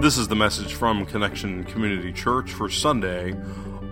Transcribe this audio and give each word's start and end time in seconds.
This 0.00 0.16
is 0.16 0.28
the 0.28 0.34
message 0.34 0.72
from 0.72 1.04
Connection 1.04 1.62
Community 1.64 2.10
Church 2.10 2.52
for 2.52 2.70
Sunday, 2.70 3.34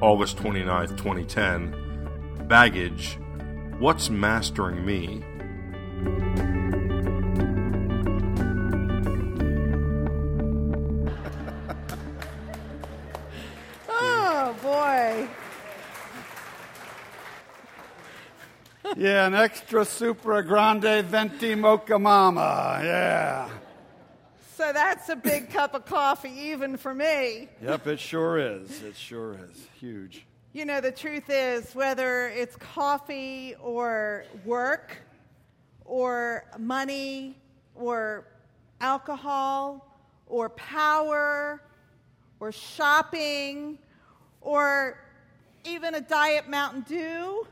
August 0.01 0.39
29th, 0.39 0.97
2010. 0.97 2.47
Baggage 2.49 3.19
What's 3.79 4.09
Mastering 4.09 4.87
Me? 4.87 5.23
Oh, 13.91 14.57
boy. 14.63 15.29
Yeah, 18.97 19.27
an 19.27 19.35
extra 19.35 19.85
super 19.85 20.43
grande 20.43 21.05
venti 21.05 21.55
mocha 21.55 21.99
mama. 21.99 22.81
Yeah. 22.83 23.49
So 24.59 24.73
that's 24.73 25.09
a 25.09 25.15
big 25.15 25.51
cup 25.53 25.75
of 25.75 25.85
coffee, 25.85 26.33
even 26.37 26.77
for 26.77 26.93
me. 26.93 27.49
Yep, 27.63 27.87
it 27.87 28.01
sure 28.01 28.39
is. 28.39 28.83
It 28.83 28.97
sure 28.97 29.35
is. 29.35 29.69
Huge. 29.79 30.27
You 30.53 30.65
know, 30.65 30.81
the 30.81 30.91
truth 30.91 31.31
is, 31.31 31.77
whether 31.77 32.27
it's 32.31 32.57
coffee 32.57 33.55
or 33.63 34.25
work 34.45 34.97
or 35.85 36.45
money 36.59 37.37
or 37.77 38.27
alcohol 38.81 39.97
or 40.27 40.49
power 40.49 41.63
or 42.41 42.51
shopping 42.51 43.79
or 44.41 44.99
even 45.63 45.95
a 45.95 46.01
Diet 46.01 46.49
Mountain 46.49 46.81
Dew. 46.89 47.47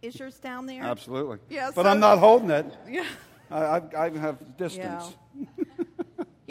Is 0.00 0.16
yours 0.16 0.38
down 0.38 0.66
there? 0.66 0.84
Absolutely. 0.84 1.38
Yeah, 1.50 1.72
but 1.74 1.82
so- 1.82 1.88
I'm 1.90 1.98
not 1.98 2.18
holding 2.20 2.50
it. 2.50 2.66
Yeah. 2.88 3.04
I, 3.52 3.82
I, 3.96 4.10
have 4.10 4.56
distance. 4.56 5.14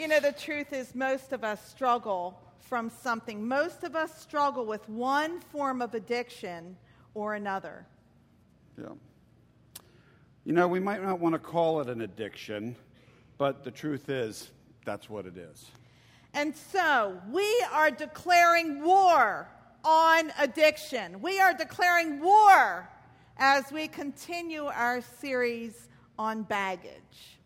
You 0.02 0.08
know, 0.08 0.18
the 0.18 0.32
truth 0.32 0.72
is, 0.72 0.96
most 0.96 1.32
of 1.32 1.44
us 1.44 1.64
struggle 1.68 2.40
from 2.58 2.90
something. 2.90 3.46
Most 3.46 3.84
of 3.84 3.94
us 3.94 4.20
struggle 4.20 4.66
with 4.66 4.88
one 4.88 5.38
form 5.38 5.80
of 5.80 5.94
addiction 5.94 6.76
or 7.14 7.34
another. 7.34 7.86
Yeah. 8.76 8.86
You 10.44 10.54
know, 10.54 10.66
we 10.66 10.80
might 10.80 11.04
not 11.04 11.20
want 11.20 11.34
to 11.34 11.38
call 11.38 11.80
it 11.80 11.88
an 11.88 12.00
addiction, 12.00 12.74
but 13.38 13.62
the 13.62 13.70
truth 13.70 14.08
is, 14.08 14.50
that's 14.84 15.08
what 15.08 15.24
it 15.24 15.36
is. 15.36 15.70
And 16.34 16.56
so 16.56 17.20
we 17.30 17.64
are 17.70 17.92
declaring 17.92 18.82
war 18.82 19.46
on 19.84 20.32
addiction. 20.40 21.20
We 21.22 21.38
are 21.38 21.54
declaring 21.54 22.20
war 22.20 22.88
as 23.36 23.70
we 23.70 23.86
continue 23.86 24.64
our 24.64 25.00
series 25.20 25.88
on 26.18 26.42
baggage. 26.42 27.38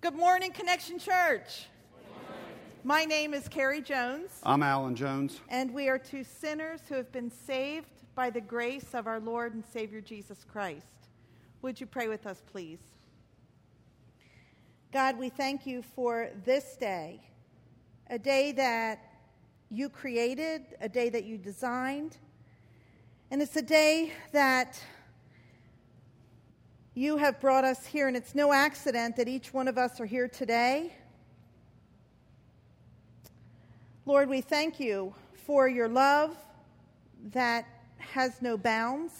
Good 0.00 0.14
morning, 0.14 0.52
Connection 0.52 0.98
Church. 0.98 1.66
My 2.84 3.04
name 3.04 3.34
is 3.34 3.48
Carrie 3.48 3.82
Jones, 3.82 4.30
I'm 4.44 4.62
Alan 4.62 4.94
Jones. 4.94 5.40
and 5.48 5.74
we 5.74 5.88
are 5.88 5.98
two 5.98 6.22
sinners 6.22 6.82
who 6.88 6.94
have 6.94 7.10
been 7.10 7.30
saved 7.30 7.90
by 8.14 8.30
the 8.30 8.40
grace 8.40 8.94
of 8.94 9.08
our 9.08 9.18
Lord 9.18 9.54
and 9.54 9.64
Savior 9.64 10.00
Jesus 10.00 10.44
Christ. 10.44 11.08
Would 11.62 11.80
you 11.80 11.86
pray 11.86 12.06
with 12.06 12.28
us, 12.28 12.40
please? 12.46 12.78
God, 14.92 15.18
we 15.18 15.28
thank 15.30 15.66
you 15.66 15.82
for 15.82 16.30
this 16.44 16.76
day, 16.76 17.20
a 18.08 18.20
day 18.20 18.52
that 18.52 19.00
you 19.68 19.88
created, 19.88 20.62
a 20.80 20.88
day 20.88 21.08
that 21.08 21.24
you 21.24 21.38
designed, 21.38 22.18
and 23.32 23.42
it's 23.42 23.56
a 23.56 23.62
day 23.62 24.12
that 24.30 24.80
you 26.96 27.18
have 27.18 27.38
brought 27.40 27.64
us 27.64 27.84
here, 27.84 28.08
and 28.08 28.16
it's 28.16 28.34
no 28.34 28.54
accident 28.54 29.16
that 29.16 29.28
each 29.28 29.52
one 29.52 29.68
of 29.68 29.76
us 29.76 30.00
are 30.00 30.06
here 30.06 30.28
today. 30.28 30.94
Lord, 34.06 34.30
we 34.30 34.40
thank 34.40 34.80
you 34.80 35.14
for 35.44 35.68
your 35.68 35.88
love 35.88 36.34
that 37.32 37.66
has 37.98 38.40
no 38.40 38.56
bounds. 38.56 39.12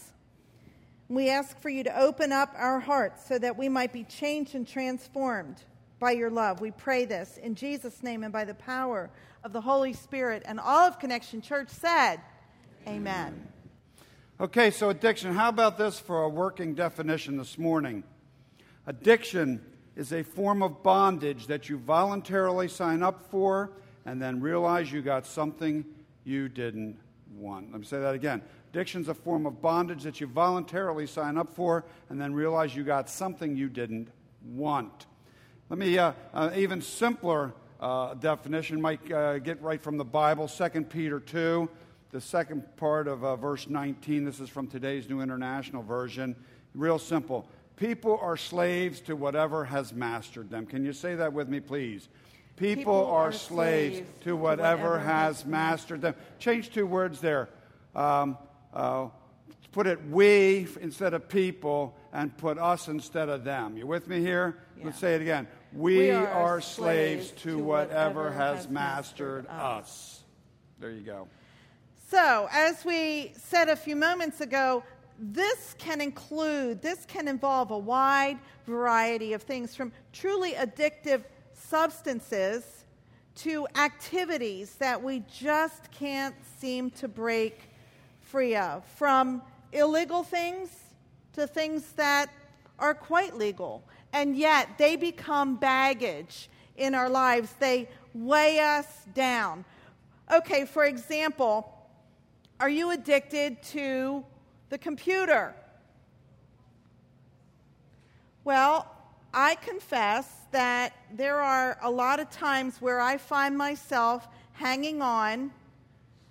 We 1.10 1.28
ask 1.28 1.60
for 1.60 1.68
you 1.68 1.84
to 1.84 2.00
open 2.00 2.32
up 2.32 2.50
our 2.56 2.80
hearts 2.80 3.26
so 3.26 3.38
that 3.38 3.58
we 3.58 3.68
might 3.68 3.92
be 3.92 4.04
changed 4.04 4.54
and 4.54 4.66
transformed 4.66 5.62
by 5.98 6.12
your 6.12 6.30
love. 6.30 6.62
We 6.62 6.70
pray 6.70 7.04
this 7.04 7.36
in 7.36 7.54
Jesus' 7.54 8.02
name 8.02 8.24
and 8.24 8.32
by 8.32 8.46
the 8.46 8.54
power 8.54 9.10
of 9.44 9.52
the 9.52 9.60
Holy 9.60 9.92
Spirit. 9.92 10.42
And 10.46 10.58
all 10.58 10.88
of 10.88 10.98
Connection 10.98 11.42
Church 11.42 11.68
said, 11.68 12.22
Amen. 12.88 13.48
Okay, 14.38 14.70
so 14.70 14.90
addiction. 14.90 15.32
How 15.32 15.48
about 15.48 15.78
this 15.78 15.98
for 15.98 16.24
a 16.24 16.28
working 16.28 16.74
definition 16.74 17.38
this 17.38 17.56
morning? 17.56 18.04
Addiction 18.86 19.64
is 19.96 20.12
a 20.12 20.22
form 20.22 20.62
of 20.62 20.82
bondage 20.82 21.46
that 21.46 21.70
you 21.70 21.78
voluntarily 21.78 22.68
sign 22.68 23.02
up 23.02 23.30
for 23.30 23.70
and 24.04 24.20
then 24.20 24.42
realize 24.42 24.92
you 24.92 25.00
got 25.00 25.24
something 25.24 25.86
you 26.24 26.50
didn't 26.50 26.98
want. 27.34 27.72
Let 27.72 27.80
me 27.80 27.86
say 27.86 27.98
that 27.98 28.14
again. 28.14 28.42
Addiction 28.74 29.00
is 29.00 29.08
a 29.08 29.14
form 29.14 29.46
of 29.46 29.62
bondage 29.62 30.02
that 30.02 30.20
you 30.20 30.26
voluntarily 30.26 31.06
sign 31.06 31.38
up 31.38 31.54
for 31.54 31.86
and 32.10 32.20
then 32.20 32.34
realize 32.34 32.76
you 32.76 32.84
got 32.84 33.08
something 33.08 33.56
you 33.56 33.70
didn't 33.70 34.08
want. 34.44 35.06
Let 35.70 35.78
me, 35.78 35.96
uh, 35.96 36.12
uh, 36.34 36.50
even 36.54 36.82
simpler 36.82 37.54
uh, 37.80 38.12
definition 38.12 38.82
might 38.82 39.10
uh, 39.10 39.38
get 39.38 39.62
right 39.62 39.80
from 39.80 39.96
the 39.96 40.04
Bible, 40.04 40.46
2 40.46 40.82
Peter 40.82 41.20
2, 41.20 41.70
the 42.16 42.20
second 42.22 42.64
part 42.78 43.08
of 43.08 43.22
uh, 43.22 43.36
verse 43.36 43.68
19. 43.68 44.24
This 44.24 44.40
is 44.40 44.48
from 44.48 44.68
today's 44.68 45.06
New 45.06 45.20
International 45.20 45.82
Version. 45.82 46.34
Real 46.74 46.98
simple. 46.98 47.46
People 47.76 48.18
are 48.22 48.38
slaves 48.38 49.00
to 49.00 49.14
whatever 49.14 49.66
has 49.66 49.92
mastered 49.92 50.48
them. 50.48 50.64
Can 50.64 50.82
you 50.82 50.94
say 50.94 51.14
that 51.16 51.34
with 51.34 51.46
me, 51.46 51.60
please? 51.60 52.08
People, 52.56 52.76
People 52.78 53.04
are, 53.04 53.28
are 53.28 53.32
slaves, 53.32 53.98
slaves 53.98 54.10
to 54.22 54.34
whatever, 54.34 54.92
whatever 54.92 54.98
has 55.00 55.44
mastered 55.44 56.00
them. 56.00 56.14
Change 56.38 56.70
two 56.70 56.86
words 56.86 57.20
there. 57.20 57.50
Um, 57.94 58.38
uh, 58.72 59.08
put 59.72 59.86
it 59.86 60.02
we 60.08 60.66
instead 60.80 61.12
of 61.12 61.28
people 61.28 61.94
and 62.14 62.34
put 62.38 62.56
us 62.56 62.88
instead 62.88 63.28
of 63.28 63.44
them. 63.44 63.76
You 63.76 63.86
with 63.86 64.08
me 64.08 64.20
here? 64.20 64.56
Let's 64.82 64.98
say 64.98 65.16
it 65.16 65.20
again. 65.20 65.48
We, 65.74 65.98
We 65.98 66.10
are, 66.12 66.26
are 66.26 66.60
slaves, 66.62 67.26
slaves 67.26 67.42
to 67.42 67.50
to 67.50 67.58
whatever 67.58 68.22
whatever 68.22 68.32
has 68.32 68.56
has 68.64 68.68
mastered 68.70 69.44
mastered 69.44 69.46
us. 69.48 69.84
us. 69.84 70.22
There 70.80 70.90
you 70.90 71.02
go. 71.02 71.28
So, 72.08 72.48
as 72.52 72.84
we 72.84 73.32
said 73.36 73.68
a 73.68 73.74
few 73.74 73.96
moments 73.96 74.40
ago, 74.40 74.84
this 75.18 75.74
can 75.76 76.00
include, 76.00 76.80
this 76.80 77.04
can 77.04 77.26
involve 77.26 77.72
a 77.72 77.78
wide 77.78 78.38
variety 78.64 79.32
of 79.32 79.42
things 79.42 79.74
from 79.74 79.90
truly 80.12 80.52
addictive 80.52 81.24
substances 81.52 82.84
to 83.36 83.66
activities 83.74 84.76
that 84.76 85.02
we 85.02 85.24
just 85.28 85.90
can't 85.90 86.36
seem 86.60 86.90
to 86.92 87.08
break 87.08 87.70
free 88.20 88.54
of, 88.54 88.84
from 88.84 89.42
illegal 89.72 90.22
things 90.22 90.70
to 91.32 91.44
things 91.44 91.90
that 91.96 92.30
are 92.78 92.94
quite 92.94 93.36
legal. 93.36 93.82
And 94.12 94.36
yet 94.36 94.78
they 94.78 94.94
become 94.94 95.56
baggage 95.56 96.50
in 96.76 96.94
our 96.94 97.08
lives, 97.08 97.52
they 97.58 97.88
weigh 98.14 98.60
us 98.60 98.86
down. 99.12 99.64
Okay, 100.32 100.64
for 100.66 100.84
example, 100.84 101.72
are 102.58 102.68
you 102.68 102.90
addicted 102.90 103.62
to 103.62 104.24
the 104.70 104.78
computer? 104.78 105.54
Well, 108.44 108.90
I 109.34 109.56
confess 109.56 110.28
that 110.52 110.94
there 111.12 111.40
are 111.40 111.78
a 111.82 111.90
lot 111.90 112.20
of 112.20 112.30
times 112.30 112.80
where 112.80 113.00
I 113.00 113.18
find 113.18 113.58
myself 113.58 114.26
hanging 114.52 115.02
on 115.02 115.50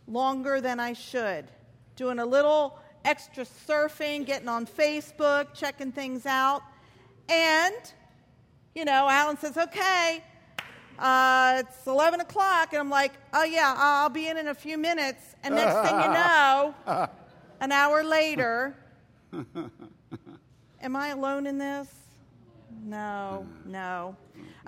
longer 0.07 0.61
than 0.61 0.79
I 0.79 0.93
should, 0.93 1.45
doing 1.95 2.19
a 2.19 2.25
little 2.25 2.79
extra 3.03 3.45
surfing, 3.45 4.25
getting 4.25 4.47
on 4.47 4.65
Facebook, 4.65 5.53
checking 5.53 5.91
things 5.91 6.25
out. 6.25 6.63
And, 7.29 7.75
you 8.73 8.85
know, 8.85 9.07
Alan 9.07 9.37
says, 9.37 9.57
okay, 9.57 10.23
uh, 10.99 11.63
it's 11.65 11.87
11 11.87 12.21
o'clock. 12.21 12.73
And 12.73 12.79
I'm 12.79 12.89
like, 12.89 13.13
oh, 13.33 13.43
yeah, 13.43 13.73
I'll 13.77 14.09
be 14.09 14.27
in 14.27 14.37
in 14.37 14.47
a 14.47 14.55
few 14.55 14.77
minutes. 14.77 15.35
And 15.43 15.55
next 15.55 15.87
thing 15.87 15.99
you 15.99 16.13
know, 16.13 16.75
an 17.59 17.71
hour 17.71 18.03
later, 18.03 18.75
am 20.81 20.95
I 20.95 21.09
alone 21.09 21.47
in 21.47 21.57
this? 21.57 21.89
No, 22.83 23.47
no. 23.65 24.15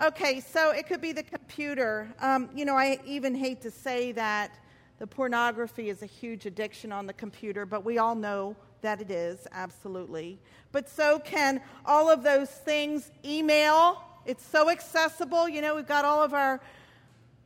Okay, 0.01 0.39
so 0.39 0.71
it 0.71 0.87
could 0.87 1.01
be 1.01 1.11
the 1.11 1.23
computer. 1.23 2.13
Um, 2.19 2.49
you 2.55 2.65
know, 2.65 2.75
I 2.75 2.99
even 3.05 3.35
hate 3.35 3.61
to 3.61 3.71
say 3.71 4.11
that 4.13 4.51
the 4.99 5.07
pornography 5.07 5.89
is 5.89 6.01
a 6.01 6.05
huge 6.07 6.45
addiction 6.45 6.91
on 6.91 7.05
the 7.05 7.13
computer, 7.13 7.65
but 7.65 7.85
we 7.85 7.97
all 7.97 8.15
know 8.15 8.55
that 8.81 9.01
it 9.01 9.11
is, 9.11 9.47
absolutely. 9.51 10.39
But 10.71 10.89
so 10.89 11.19
can 11.19 11.61
all 11.85 12.09
of 12.09 12.23
those 12.23 12.49
things. 12.49 13.11
Email, 13.25 14.03
it's 14.27 14.45
so 14.45 14.69
accessible. 14.69 15.49
You 15.49 15.61
know, 15.61 15.75
we've 15.75 15.87
got 15.87 16.05
all 16.05 16.21
of 16.21 16.33
our 16.33 16.61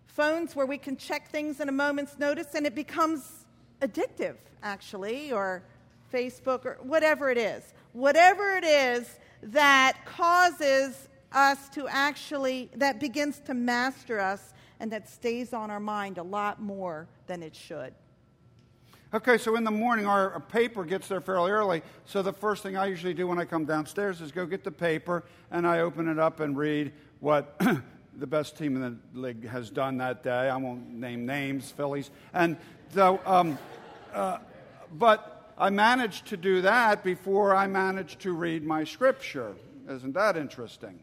phones 0.08 0.56
where 0.56 0.66
we 0.66 0.78
can 0.78 0.98
check 0.98 1.30
things 1.30 1.62
in 1.62 1.70
a 1.70 1.72
moment's 1.72 2.18
notice, 2.20 2.56
and 2.56 2.66
it 2.66 2.76
becomes 2.76 3.46
addictive, 3.82 4.36
actually, 4.64 5.32
or 5.32 5.64
Facebook, 6.12 6.66
or 6.66 6.78
whatever 6.82 7.30
it 7.30 7.38
is. 7.38 7.74
Whatever 7.94 8.58
it 8.58 8.66
is 8.66 9.20
that 9.44 9.98
causes 10.06 11.08
us 11.32 11.70
to 11.70 11.88
actually, 11.88 12.70
that 12.76 13.00
begins 13.00 13.40
to 13.42 13.54
master 13.54 14.20
us 14.20 14.54
and 14.80 14.92
that 14.92 15.08
stays 15.08 15.54
on 15.54 15.70
our 15.70 15.80
mind 15.80 16.18
a 16.18 16.24
lot 16.24 16.62
more 16.62 17.08
than 17.28 17.44
it 17.44 17.56
should. 17.56 17.94
Okay, 19.14 19.38
so 19.38 19.58
in 19.58 19.66
the 19.66 19.72
morning, 19.72 20.06
our, 20.06 20.40
paper 20.40 20.86
gets 20.86 21.10
there 21.10 21.20
fairly 21.20 21.52
early. 21.52 21.82
So 22.06 22.22
the 22.22 22.32
first 22.32 22.64
thing 22.64 22.78
I 22.78 22.86
usually 22.86 23.14
do 23.14 23.28
when 23.28 23.40
I 23.40 23.44
come 23.44 23.66
downstairs 23.66 24.22
is 24.22 24.32
go 24.32 24.46
get 24.46 24.64
the 24.64 24.72
paper 24.72 25.26
and 25.52 25.68
I 25.68 25.82
open 25.82 26.08
it 26.08 26.18
up 26.18 26.40
and 26.40 26.58
read 26.58 26.94
what 27.20 27.60
the 28.18 28.28
best 28.28 28.58
team 28.58 28.78
in 28.78 28.82
the 29.14 29.20
league 29.20 29.46
has 29.50 29.70
done 29.70 29.98
that 29.98 30.24
day. 30.24 30.50
I 30.50 30.56
won't 30.56 30.94
name 30.94 31.26
names, 31.26 31.72
Phillies. 31.72 32.10
And 32.34 32.56
so, 32.94 33.20
um, 33.26 33.60
uh, 34.14 34.38
but 34.94 35.54
I 35.58 35.70
managed 35.72 36.28
to 36.28 36.38
do 36.38 36.62
that 36.62 37.04
before 37.04 37.54
I 37.54 37.68
managed 37.68 38.22
to 38.22 38.32
read 38.32 38.64
my 38.64 38.86
scripture. 38.86 39.56
Isn't 39.90 40.14
that 40.14 40.38
interesting? 40.38 41.02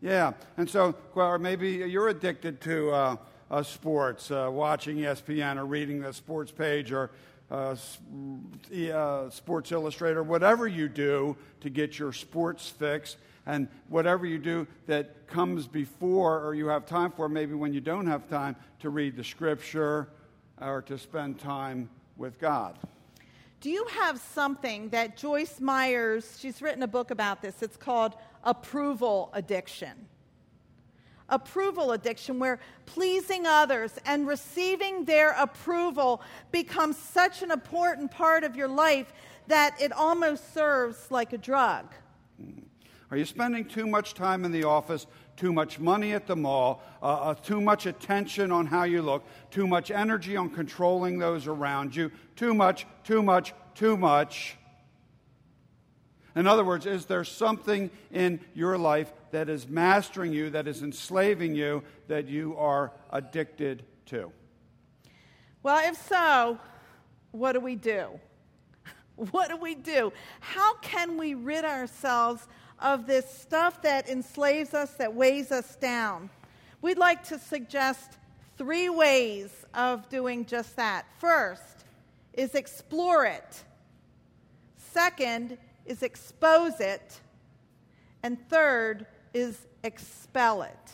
Yeah. 0.00 0.32
And 0.56 0.70
so, 0.70 0.94
well, 1.14 1.38
maybe 1.38 1.68
you're 1.68 2.08
addicted 2.08 2.62
to 2.62 2.90
uh, 2.92 3.16
uh, 3.50 3.62
sports, 3.62 4.30
uh, 4.30 4.48
watching 4.50 4.96
ESPN 4.96 5.58
or 5.58 5.66
reading 5.66 6.00
the 6.00 6.14
sports 6.14 6.50
page 6.50 6.90
or 6.92 7.10
uh, 7.52 7.76
uh, 8.92 9.28
Sports 9.30 9.72
Illustrated, 9.72 10.22
whatever 10.22 10.66
you 10.66 10.88
do 10.88 11.36
to 11.60 11.68
get 11.68 11.98
your 11.98 12.12
sports 12.12 12.68
fix, 12.68 13.16
and 13.44 13.68
whatever 13.88 14.24
you 14.24 14.38
do 14.38 14.66
that 14.86 15.26
comes 15.26 15.66
before 15.66 16.42
or 16.44 16.54
you 16.54 16.68
have 16.68 16.86
time 16.86 17.10
for, 17.10 17.28
maybe 17.28 17.54
when 17.54 17.74
you 17.74 17.80
don't 17.80 18.06
have 18.06 18.28
time, 18.28 18.56
to 18.80 18.88
read 18.88 19.16
the 19.16 19.24
scripture 19.24 20.08
or 20.60 20.80
to 20.82 20.96
spend 20.96 21.38
time 21.38 21.90
with 22.16 22.38
God. 22.40 22.78
Do 23.60 23.70
you 23.70 23.84
have 23.90 24.18
something 24.18 24.88
that 24.88 25.16
Joyce 25.16 25.60
Meyers, 25.60 26.38
she's 26.40 26.62
written 26.62 26.82
a 26.82 26.88
book 26.88 27.10
about 27.10 27.42
this, 27.42 27.62
it's 27.62 27.76
called 27.76 28.14
Approval 28.44 29.30
Addiction 29.34 30.08
approval 31.28 31.92
addiction, 31.92 32.38
where 32.38 32.58
pleasing 32.86 33.46
others 33.46 33.98
and 34.04 34.26
receiving 34.26 35.04
their 35.04 35.30
approval 35.32 36.22
becomes 36.50 36.96
such 36.96 37.42
an 37.42 37.50
important 37.50 38.10
part 38.10 38.44
of 38.44 38.56
your 38.56 38.68
life 38.68 39.12
that 39.46 39.80
it 39.80 39.92
almost 39.92 40.54
serves 40.54 41.10
like 41.10 41.32
a 41.32 41.38
drug. 41.38 41.86
Are 43.10 43.16
you 43.16 43.26
spending 43.26 43.66
too 43.66 43.86
much 43.86 44.14
time 44.14 44.44
in 44.44 44.52
the 44.52 44.64
office, 44.64 45.06
too 45.36 45.52
much 45.52 45.78
money 45.78 46.12
at 46.12 46.26
the 46.26 46.36
mall, 46.36 46.82
uh, 47.02 47.06
uh, 47.06 47.34
too 47.34 47.60
much 47.60 47.84
attention 47.84 48.50
on 48.50 48.66
how 48.66 48.84
you 48.84 49.02
look, 49.02 49.24
too 49.50 49.66
much 49.66 49.90
energy 49.90 50.36
on 50.36 50.48
controlling 50.48 51.18
those 51.18 51.46
around 51.46 51.94
you, 51.94 52.10
too 52.36 52.54
much, 52.54 52.86
too 53.04 53.22
much, 53.22 53.52
too 53.74 53.96
much? 53.98 54.56
In 56.34 56.46
other 56.46 56.64
words, 56.64 56.86
is 56.86 57.06
there 57.06 57.24
something 57.24 57.90
in 58.10 58.40
your 58.54 58.78
life 58.78 59.12
that 59.32 59.48
is 59.48 59.68
mastering 59.68 60.32
you, 60.32 60.50
that 60.50 60.66
is 60.66 60.82
enslaving 60.82 61.54
you, 61.54 61.82
that 62.08 62.28
you 62.28 62.56
are 62.56 62.92
addicted 63.10 63.84
to? 64.06 64.32
Well, 65.62 65.88
if 65.88 65.96
so, 66.08 66.58
what 67.32 67.52
do 67.52 67.60
we 67.60 67.76
do? 67.76 68.06
What 69.16 69.50
do 69.50 69.56
we 69.58 69.74
do? 69.74 70.10
How 70.40 70.74
can 70.76 71.18
we 71.18 71.34
rid 71.34 71.66
ourselves 71.66 72.48
of 72.80 73.06
this 73.06 73.28
stuff 73.30 73.82
that 73.82 74.08
enslaves 74.08 74.72
us, 74.72 74.94
that 74.94 75.14
weighs 75.14 75.52
us 75.52 75.76
down? 75.76 76.30
We'd 76.80 76.98
like 76.98 77.22
to 77.24 77.38
suggest 77.38 78.18
three 78.56 78.88
ways 78.88 79.50
of 79.74 80.08
doing 80.08 80.46
just 80.46 80.76
that. 80.76 81.04
First 81.18 81.84
is 82.32 82.54
explore 82.54 83.26
it. 83.26 83.64
Second 84.78 85.58
is 85.86 86.02
expose 86.02 86.80
it. 86.80 87.20
And 88.22 88.38
third 88.48 89.06
is 89.34 89.66
expel 89.82 90.62
it. 90.62 90.92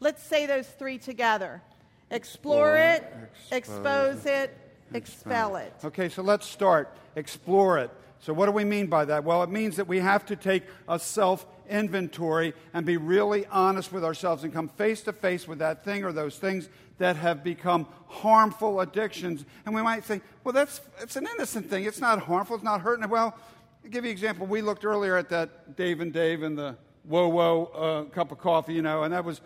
Let's 0.00 0.22
say 0.22 0.46
those 0.46 0.66
three 0.66 0.98
together 0.98 1.62
explore, 2.10 2.76
explore 2.76 2.76
it, 2.76 3.30
expose, 3.50 4.16
expose 4.16 4.26
it, 4.26 4.58
expel 4.94 5.56
it. 5.56 5.72
Okay, 5.84 6.08
so 6.08 6.22
let's 6.22 6.46
start. 6.46 6.94
Explore 7.16 7.78
it. 7.78 7.90
So, 8.22 8.32
what 8.32 8.46
do 8.46 8.52
we 8.52 8.64
mean 8.64 8.86
by 8.86 9.04
that? 9.06 9.24
Well, 9.24 9.42
it 9.42 9.50
means 9.50 9.76
that 9.76 9.88
we 9.88 9.98
have 9.98 10.24
to 10.26 10.36
take 10.36 10.62
a 10.88 10.98
self 10.98 11.44
inventory 11.68 12.54
and 12.72 12.86
be 12.86 12.96
really 12.96 13.46
honest 13.46 13.92
with 13.92 14.04
ourselves 14.04 14.44
and 14.44 14.52
come 14.52 14.68
face 14.68 15.02
to 15.02 15.12
face 15.12 15.48
with 15.48 15.58
that 15.58 15.84
thing 15.84 16.04
or 16.04 16.12
those 16.12 16.38
things 16.38 16.68
that 16.98 17.16
have 17.16 17.42
become 17.42 17.86
harmful 18.06 18.80
addictions. 18.80 19.44
And 19.66 19.74
we 19.74 19.82
might 19.82 20.04
think, 20.04 20.22
well, 20.44 20.52
that's 20.52 20.80
it's 21.00 21.16
an 21.16 21.26
innocent 21.34 21.68
thing. 21.68 21.84
It's 21.84 22.00
not 22.00 22.20
harmful. 22.20 22.54
It's 22.54 22.64
not 22.64 22.82
hurting. 22.82 23.08
Well, 23.08 23.36
I'll 23.84 23.90
give 23.90 24.04
you 24.04 24.10
an 24.10 24.12
example. 24.12 24.46
We 24.46 24.62
looked 24.62 24.84
earlier 24.84 25.16
at 25.16 25.28
that 25.30 25.76
Dave 25.76 26.00
and 26.00 26.12
Dave 26.12 26.42
and 26.42 26.56
the 26.56 26.76
whoa 27.04 27.28
whoa 27.28 27.64
uh, 27.74 28.14
cup 28.14 28.30
of 28.30 28.38
coffee, 28.38 28.74
you 28.74 28.82
know, 28.82 29.02
and 29.02 29.12
that 29.12 29.24
was, 29.24 29.40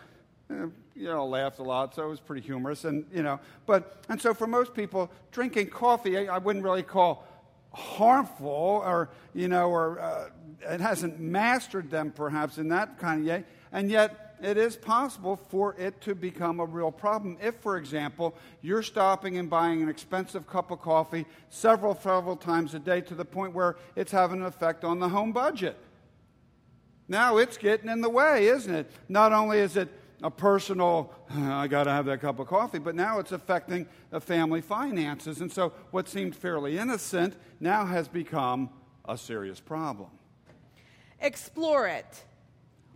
uh, 0.51 0.67
you 0.95 1.09
know, 1.09 1.27
laughed 1.27 1.59
a 1.59 1.63
lot, 1.63 1.95
so 1.95 2.05
it 2.05 2.09
was 2.09 2.21
pretty 2.21 2.43
humorous, 2.43 2.85
and 2.85 3.07
you 3.13 3.23
know, 3.23 3.41
but 3.65 4.03
and 4.11 4.21
so 4.21 4.35
for 4.35 4.47
most 4.47 4.75
people, 4.75 5.11
drinking 5.33 5.71
coffee, 5.71 6.19
I, 6.19 6.35
I 6.35 6.39
wouldn't 6.39 6.65
really 6.65 6.83
call 6.83 7.27
harmful, 7.73 8.83
or 8.85 9.09
you 9.35 9.49
know, 9.49 9.71
or 9.71 10.01
uh, 10.01 10.29
it 10.63 10.81
hasn't 10.81 11.19
mastered 11.19 11.91
them 11.91 12.13
perhaps 12.15 12.59
in 12.59 12.69
that 12.69 12.99
kind 12.99 13.21
of 13.21 13.27
way, 13.27 13.45
and 13.73 13.91
yet 13.91 14.26
it 14.43 14.57
is 14.57 14.77
possible 14.77 15.37
for 15.37 15.75
it 15.79 16.01
to 16.03 16.15
become 16.15 16.61
a 16.61 16.65
real 16.65 16.91
problem. 16.91 17.39
If, 17.43 17.57
for 17.57 17.77
example, 17.77 18.35
you're 18.63 18.83
stopping 18.83 19.39
and 19.39 19.49
buying 19.49 19.83
an 19.83 19.89
expensive 19.89 20.47
cup 20.47 20.71
of 20.71 20.81
coffee 20.81 21.27
several, 21.49 21.99
several 21.99 22.37
times 22.37 22.75
a 22.75 22.79
day 22.79 23.01
to 23.03 23.15
the 23.15 23.25
point 23.25 23.55
where 23.55 23.77
it's 23.95 24.13
having 24.13 24.41
an 24.41 24.47
effect 24.47 24.85
on 24.85 24.99
the 24.99 25.09
home 25.09 25.33
budget. 25.33 25.77
Now 27.09 27.39
it's 27.39 27.57
getting 27.57 27.89
in 27.89 28.01
the 28.01 28.11
way, 28.11 28.47
isn't 28.47 28.75
it? 28.75 28.91
Not 29.09 29.33
only 29.33 29.59
is 29.59 29.77
it 29.77 29.89
a 30.23 30.31
personal, 30.31 31.13
I 31.31 31.69
got 31.69 31.85
to 31.85 31.91
have 31.91 32.07
that 32.07 32.21
cup 32.21 32.39
of 32.39 32.47
coffee, 32.47 32.79
but 32.79 32.95
now 32.95 33.19
it's 33.19 33.33
affecting 33.33 33.87
the 34.11 34.21
family 34.21 34.61
finances. 34.61 35.41
And 35.41 35.53
so 35.53 35.73
what 35.91 36.09
seemed 36.09 36.35
fairly 36.35 36.79
innocent 36.79 37.37
now 37.61 37.85
has 37.85 38.09
become 38.09 38.71
a 39.09 39.17
serious 39.17 39.61
problem. 39.61 40.11
Explore 41.21 41.89
it. 41.89 42.25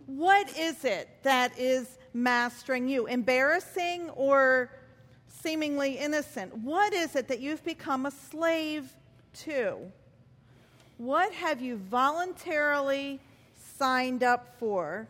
What 0.05 0.57
is 0.57 0.83
it 0.85 1.09
that 1.23 1.57
is 1.57 1.97
mastering 2.13 2.87
you? 2.87 3.07
Embarrassing 3.07 4.09
or 4.11 4.71
seemingly 5.27 5.97
innocent? 5.97 6.55
What 6.57 6.93
is 6.93 7.15
it 7.15 7.27
that 7.27 7.39
you've 7.39 7.63
become 7.63 8.05
a 8.05 8.11
slave 8.11 8.93
to? 9.43 9.77
What 10.97 11.33
have 11.33 11.61
you 11.61 11.77
voluntarily 11.77 13.19
signed 13.77 14.23
up 14.23 14.55
for? 14.59 15.07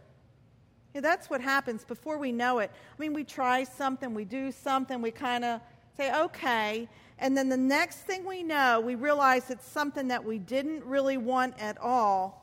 Yeah, 0.93 1.01
that's 1.01 1.29
what 1.29 1.41
happens 1.41 1.83
before 1.83 2.17
we 2.17 2.31
know 2.31 2.59
it. 2.59 2.71
I 2.73 3.01
mean, 3.01 3.13
we 3.13 3.23
try 3.23 3.63
something, 3.63 4.13
we 4.13 4.25
do 4.25 4.51
something, 4.51 5.01
we 5.01 5.11
kind 5.11 5.43
of 5.43 5.61
say, 5.97 6.13
okay. 6.13 6.87
And 7.19 7.37
then 7.37 7.49
the 7.49 7.57
next 7.57 7.99
thing 7.99 8.25
we 8.25 8.43
know, 8.43 8.79
we 8.79 8.95
realize 8.95 9.49
it's 9.49 9.67
something 9.67 10.07
that 10.09 10.23
we 10.23 10.39
didn't 10.39 10.83
really 10.83 11.17
want 11.17 11.59
at 11.59 11.77
all 11.77 12.40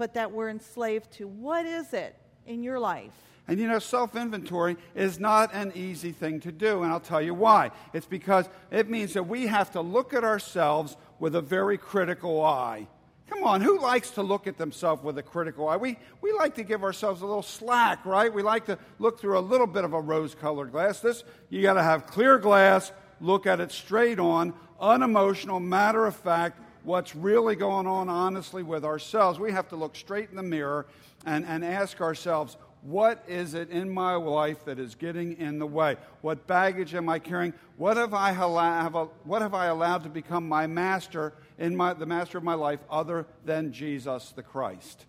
but 0.00 0.14
that 0.14 0.32
we're 0.32 0.48
enslaved 0.48 1.12
to. 1.12 1.28
What 1.28 1.66
is 1.66 1.92
it 1.92 2.16
in 2.46 2.62
your 2.62 2.78
life? 2.78 3.12
And 3.46 3.60
you 3.60 3.68
know, 3.68 3.78
self 3.78 4.16
inventory 4.16 4.78
is 4.94 5.20
not 5.20 5.52
an 5.52 5.72
easy 5.74 6.10
thing 6.10 6.40
to 6.40 6.50
do, 6.50 6.82
and 6.82 6.90
I'll 6.90 7.00
tell 7.00 7.20
you 7.20 7.34
why. 7.34 7.70
It's 7.92 8.06
because 8.06 8.48
it 8.70 8.88
means 8.88 9.12
that 9.12 9.24
we 9.24 9.46
have 9.48 9.72
to 9.72 9.82
look 9.82 10.14
at 10.14 10.24
ourselves 10.24 10.96
with 11.18 11.36
a 11.36 11.42
very 11.42 11.76
critical 11.76 12.42
eye. 12.42 12.88
Come 13.28 13.44
on, 13.44 13.60
who 13.60 13.78
likes 13.78 14.08
to 14.12 14.22
look 14.22 14.46
at 14.46 14.56
themselves 14.56 15.02
with 15.04 15.18
a 15.18 15.22
critical 15.22 15.68
eye? 15.68 15.76
We, 15.76 15.98
we 16.22 16.32
like 16.32 16.54
to 16.54 16.64
give 16.64 16.82
ourselves 16.82 17.20
a 17.20 17.26
little 17.26 17.42
slack, 17.42 18.06
right? 18.06 18.32
We 18.32 18.42
like 18.42 18.64
to 18.66 18.78
look 18.98 19.20
through 19.20 19.38
a 19.38 19.40
little 19.40 19.66
bit 19.66 19.84
of 19.84 19.92
a 19.92 20.00
rose 20.00 20.34
colored 20.34 20.72
glass. 20.72 21.00
This, 21.00 21.24
you 21.50 21.60
got 21.60 21.74
to 21.74 21.82
have 21.82 22.06
clear 22.06 22.38
glass, 22.38 22.90
look 23.20 23.46
at 23.46 23.60
it 23.60 23.70
straight 23.70 24.18
on, 24.18 24.54
unemotional, 24.80 25.60
matter 25.60 26.06
of 26.06 26.16
fact, 26.16 26.58
what's 26.84 27.14
really 27.14 27.56
going 27.56 27.86
on 27.86 28.08
honestly 28.08 28.62
with 28.62 28.84
ourselves. 28.84 29.38
We 29.38 29.52
have 29.52 29.68
to 29.68 29.76
look 29.76 29.96
straight 29.96 30.30
in 30.30 30.36
the 30.36 30.42
mirror 30.42 30.86
and, 31.26 31.44
and 31.44 31.64
ask 31.64 32.00
ourselves, 32.00 32.56
what 32.82 33.22
is 33.28 33.54
it 33.54 33.70
in 33.70 33.90
my 33.90 34.14
life 34.14 34.64
that 34.64 34.78
is 34.78 34.94
getting 34.94 35.36
in 35.36 35.58
the 35.58 35.66
way? 35.66 35.96
What 36.22 36.46
baggage 36.46 36.94
am 36.94 37.08
I 37.08 37.18
carrying? 37.18 37.52
What 37.76 37.98
have 37.98 38.14
I, 38.14 38.32
allow, 38.32 39.10
what 39.24 39.42
have 39.42 39.52
I 39.52 39.66
allowed 39.66 40.02
to 40.04 40.08
become 40.08 40.48
my 40.48 40.66
master, 40.66 41.34
in 41.58 41.76
my, 41.76 41.92
the 41.92 42.06
master 42.06 42.38
of 42.38 42.44
my 42.44 42.54
life, 42.54 42.80
other 42.90 43.26
than 43.44 43.72
Jesus 43.72 44.30
the 44.30 44.42
Christ? 44.42 45.04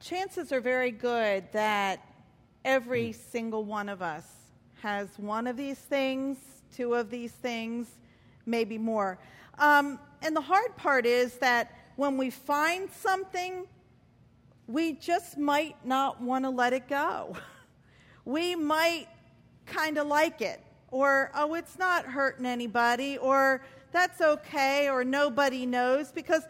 Chances 0.00 0.50
are 0.50 0.60
very 0.60 0.90
good 0.90 1.44
that 1.52 2.04
every 2.64 3.12
hmm. 3.12 3.18
single 3.30 3.64
one 3.64 3.88
of 3.88 4.02
us 4.02 4.24
has 4.82 5.08
one 5.18 5.46
of 5.46 5.56
these 5.56 5.78
things, 5.78 6.38
two 6.74 6.94
of 6.94 7.10
these 7.10 7.32
things, 7.32 7.86
maybe 8.46 8.78
more. 8.78 9.18
Um, 9.60 9.98
and 10.22 10.34
the 10.34 10.40
hard 10.40 10.74
part 10.76 11.04
is 11.04 11.34
that 11.36 11.76
when 11.96 12.16
we 12.16 12.30
find 12.30 12.90
something, 12.90 13.66
we 14.66 14.94
just 14.94 15.36
might 15.36 15.76
not 15.84 16.20
want 16.20 16.46
to 16.46 16.50
let 16.50 16.72
it 16.72 16.88
go. 16.88 17.36
we 18.24 18.56
might 18.56 19.06
kind 19.66 19.98
of 19.98 20.06
like 20.06 20.40
it, 20.40 20.62
or, 20.90 21.30
oh, 21.34 21.54
it's 21.54 21.78
not 21.78 22.06
hurting 22.06 22.46
anybody, 22.46 23.18
or 23.18 23.62
that's 23.92 24.22
okay, 24.22 24.88
or 24.88 25.04
nobody 25.04 25.66
knows, 25.66 26.10
because, 26.10 26.44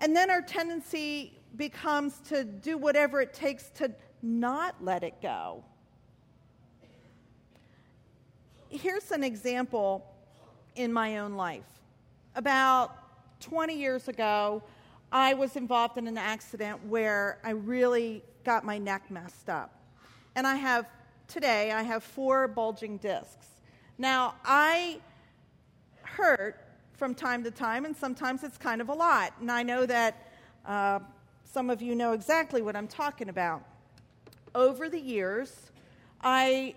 and 0.00 0.14
then 0.14 0.30
our 0.30 0.42
tendency 0.42 1.32
becomes 1.56 2.20
to 2.28 2.44
do 2.44 2.76
whatever 2.76 3.22
it 3.22 3.32
takes 3.32 3.70
to 3.70 3.90
not 4.22 4.74
let 4.82 5.02
it 5.02 5.14
go. 5.22 5.64
Here's 8.68 9.10
an 9.10 9.24
example 9.24 10.06
in 10.76 10.92
my 10.92 11.18
own 11.18 11.34
life. 11.34 11.79
About 12.40 12.96
20 13.40 13.76
years 13.76 14.08
ago, 14.08 14.62
I 15.12 15.34
was 15.34 15.56
involved 15.56 15.98
in 15.98 16.06
an 16.06 16.16
accident 16.16 16.82
where 16.86 17.38
I 17.44 17.50
really 17.50 18.22
got 18.44 18.64
my 18.64 18.78
neck 18.78 19.10
messed 19.10 19.50
up. 19.50 19.74
And 20.34 20.46
I 20.46 20.54
have, 20.54 20.86
today, 21.28 21.70
I 21.70 21.82
have 21.82 22.02
four 22.02 22.48
bulging 22.48 22.96
discs. 22.96 23.46
Now, 23.98 24.36
I 24.42 25.00
hurt 26.00 26.66
from 26.94 27.14
time 27.14 27.44
to 27.44 27.50
time, 27.50 27.84
and 27.84 27.94
sometimes 27.94 28.42
it's 28.42 28.56
kind 28.56 28.80
of 28.80 28.88
a 28.88 28.94
lot. 28.94 29.34
And 29.38 29.52
I 29.52 29.62
know 29.62 29.84
that 29.84 30.26
uh, 30.64 31.00
some 31.44 31.68
of 31.68 31.82
you 31.82 31.94
know 31.94 32.14
exactly 32.14 32.62
what 32.62 32.74
I'm 32.74 32.88
talking 32.88 33.28
about. 33.28 33.62
Over 34.54 34.88
the 34.88 34.98
years, 34.98 35.72
I 36.22 36.74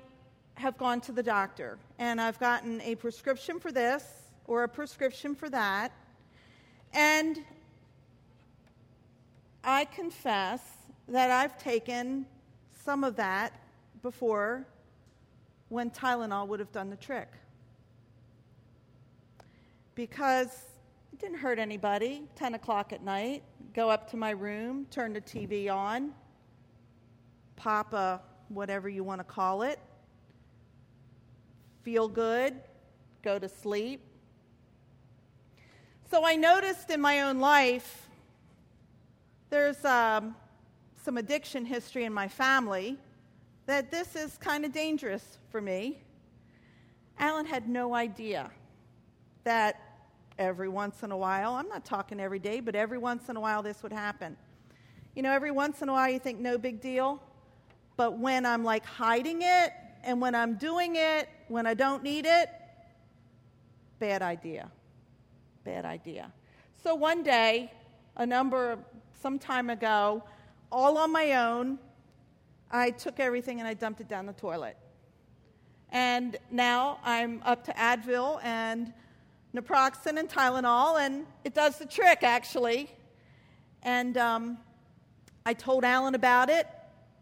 have 0.55 0.77
gone 0.77 1.00
to 1.00 1.13
the 1.13 1.24
doctor, 1.24 1.77
and 2.00 2.20
I've 2.20 2.38
gotten 2.38 2.82
a 2.82 2.96
prescription 2.96 3.62
for 3.62 3.72
this 3.72 4.23
or 4.46 4.64
a 4.64 4.68
prescription 4.68 5.36
for 5.36 5.50
that. 5.50 5.92
And 6.94 7.40
I 9.64 9.86
confess 9.86 10.62
that 11.08 11.32
I've 11.32 11.58
taken 11.58 12.26
some 12.84 13.04
of 13.04 13.16
that 13.16 13.54
before 14.02 14.66
when 15.70 15.90
Tylenol 15.90 16.48
would 16.48 16.60
have 16.60 16.72
done 16.72 16.90
the 16.90 16.96
trick. 16.96 17.30
Because 19.96 20.50
it 21.12 21.20
didn't 21.20 21.38
hurt 21.38 21.60
anybody. 21.60 22.24
10 22.36 22.56
o'clock 22.56 22.94
at 22.94 23.04
night, 23.04 23.44
go 23.74 23.90
up 23.90 24.10
to 24.12 24.18
my 24.18 24.32
room, 24.32 24.86
turn 24.92 25.14
the 25.14 25.22
TV 25.22 25.74
on, 25.74 26.12
pop 27.56 27.94
a 27.94 28.22
whatever 28.50 28.90
you 28.90 29.04
want 29.04 29.20
to 29.20 29.24
call 29.24 29.62
it, 29.64 29.80
feel 31.84 32.08
good, 32.08 32.54
go 33.24 33.40
to 33.40 33.50
sleep. 33.50 34.02
So 36.13 36.24
I 36.24 36.36
noticed 36.36 36.91
in 36.91 37.01
my 37.01 37.22
own 37.22 37.39
life 37.39 38.08
there's 39.50 39.84
um, 39.84 40.36
some 41.03 41.17
addiction 41.17 41.65
history 41.65 42.03
in 42.03 42.13
my 42.13 42.27
family 42.27 43.00
that 43.65 43.89
this 43.89 44.15
is 44.15 44.38
kind 44.38 44.63
of 44.63 44.72
dangerous 44.72 45.39
for 45.50 45.60
me. 45.60 46.03
Alan 47.17 47.48
had 47.48 47.67
no 47.67 47.96
idea 47.96 48.51
that 49.43 49.82
every 50.38 50.70
once 50.70 51.01
in 51.01 51.10
a 51.10 51.17
while, 51.17 51.55
I'm 51.55 51.67
not 51.67 51.84
talking 51.84 52.20
every 52.20 52.38
day, 52.38 52.60
but 52.60 52.75
every 52.75 53.00
once 53.00 53.29
in 53.29 53.36
a 53.36 53.41
while 53.41 53.63
this 53.63 53.82
would 53.82 53.91
happen. 53.91 54.38
You 55.15 55.24
know, 55.24 55.32
every 55.32 55.50
once 55.50 55.82
in 55.82 55.89
a 55.89 55.93
while 55.93 56.12
you 56.12 56.20
think, 56.20 56.39
no 56.39 56.60
big 56.60 56.79
deal. 56.79 57.24
But 57.98 58.20
when 58.20 58.46
I'm 58.46 58.63
like 58.63 58.86
hiding 58.86 59.41
it 59.41 59.74
and 60.03 60.22
when 60.22 60.36
I'm 60.36 60.58
doing 60.58 60.96
it, 60.96 61.27
when 61.48 61.65
I 61.65 61.74
don't 61.74 62.03
need 62.03 62.27
it, 62.27 62.51
bad 63.98 64.22
idea. 64.22 64.70
Bad 65.63 65.86
idea. 65.86 66.32
So 66.84 66.96
one 66.96 67.24
day, 67.24 67.72
a 68.17 68.25
number, 68.25 68.77
some 69.22 69.39
time 69.39 69.70
ago, 69.70 70.24
all 70.72 70.98
on 70.98 71.12
my 71.12 71.34
own, 71.34 71.79
I 72.70 72.91
took 72.91 73.20
everything 73.20 73.60
and 73.60 73.67
I 73.67 73.74
dumped 73.74 74.01
it 74.01 74.10
down 74.10 74.25
the 74.25 74.34
toilet. 74.34 74.77
And 75.89 76.36
now 76.51 77.00
I'm 77.03 77.41
up 77.46 77.63
to 77.65 77.72
Advil 77.74 78.43
and 78.43 78.91
naproxen 79.55 80.17
and 80.17 80.27
Tylenol, 80.27 81.00
and 81.00 81.27
it 81.43 81.53
does 81.53 81.77
the 81.77 81.86
trick, 81.86 82.24
actually. 82.24 82.89
And 83.84 84.17
um, 84.17 84.58
I 85.46 85.53
told 85.53 85.86
Alan 85.86 86.15
about 86.15 86.50
it 86.50 86.67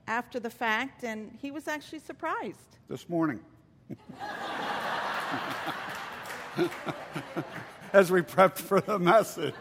after 0.07 0.39
the 0.39 0.49
fact, 0.49 1.03
and 1.03 1.37
he 1.41 1.51
was 1.51 1.67
actually 1.67 1.99
surprised. 1.99 2.77
This 2.87 3.09
morning. 3.09 3.41
As 7.93 8.09
we 8.09 8.21
prepped 8.21 8.57
for 8.57 8.79
the 8.79 8.97
message. 8.97 9.53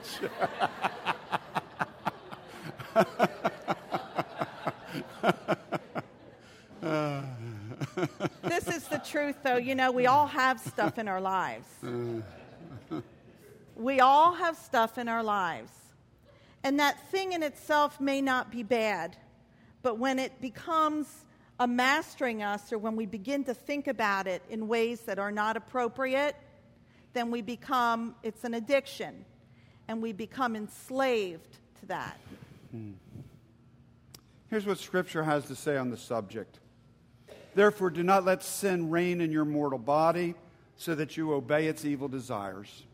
this 8.43 8.69
is 8.69 8.87
the 8.89 9.03
truth, 9.05 9.37
though. 9.43 9.57
You 9.57 9.75
know, 9.75 9.91
we 9.91 10.07
all 10.07 10.29
have 10.29 10.61
stuff 10.61 10.97
in 10.99 11.09
our 11.09 11.21
lives. 11.21 11.67
We 13.75 13.99
all 13.99 14.35
have 14.35 14.57
stuff 14.57 14.97
in 14.97 15.09
our 15.09 15.25
lives. 15.25 15.73
And 16.63 16.79
that 16.79 17.11
thing 17.11 17.33
in 17.33 17.43
itself 17.43 18.01
may 18.01 18.21
not 18.21 18.53
be 18.53 18.63
bad, 18.63 19.17
but 19.83 19.99
when 19.99 20.21
it 20.21 20.41
becomes 20.41 21.09
a 21.59 21.67
mastering 21.67 22.43
us 22.43 22.73
or 22.73 22.79
when 22.79 22.95
we 22.95 23.07
begin 23.07 23.43
to 23.45 23.55
think 23.55 23.89
about 23.89 24.27
it 24.27 24.43
in 24.51 24.69
ways 24.69 25.01
that 25.03 25.19
are 25.19 25.33
not 25.33 25.57
appropriate, 25.57 26.37
then 27.13 27.31
we 27.31 27.43
become, 27.43 28.15
it's 28.23 28.45
an 28.45 28.55
addiction, 28.55 29.25
and 29.89 30.01
we 30.01 30.13
become 30.13 30.55
enslaved 30.57 31.59
to 31.81 31.87
that. 31.87 32.19
Hmm. 32.71 32.93
Here's 34.49 34.67
what 34.67 34.79
Scripture 34.79 35.23
has 35.23 35.47
to 35.47 35.55
say 35.55 35.77
on 35.77 35.91
the 35.91 35.97
subject. 35.97 36.59
Therefore, 37.55 37.91
do 37.91 38.03
not 38.03 38.25
let 38.25 38.43
sin 38.43 38.91
reign 38.91 39.21
in 39.21 39.33
your 39.33 39.45
mortal 39.45 39.79
body 39.79 40.35
so 40.77 40.95
that 40.95 41.17
you 41.17 41.33
obey 41.33 41.67
its 41.67 41.85
evil 41.85 42.09
desires. 42.09 42.85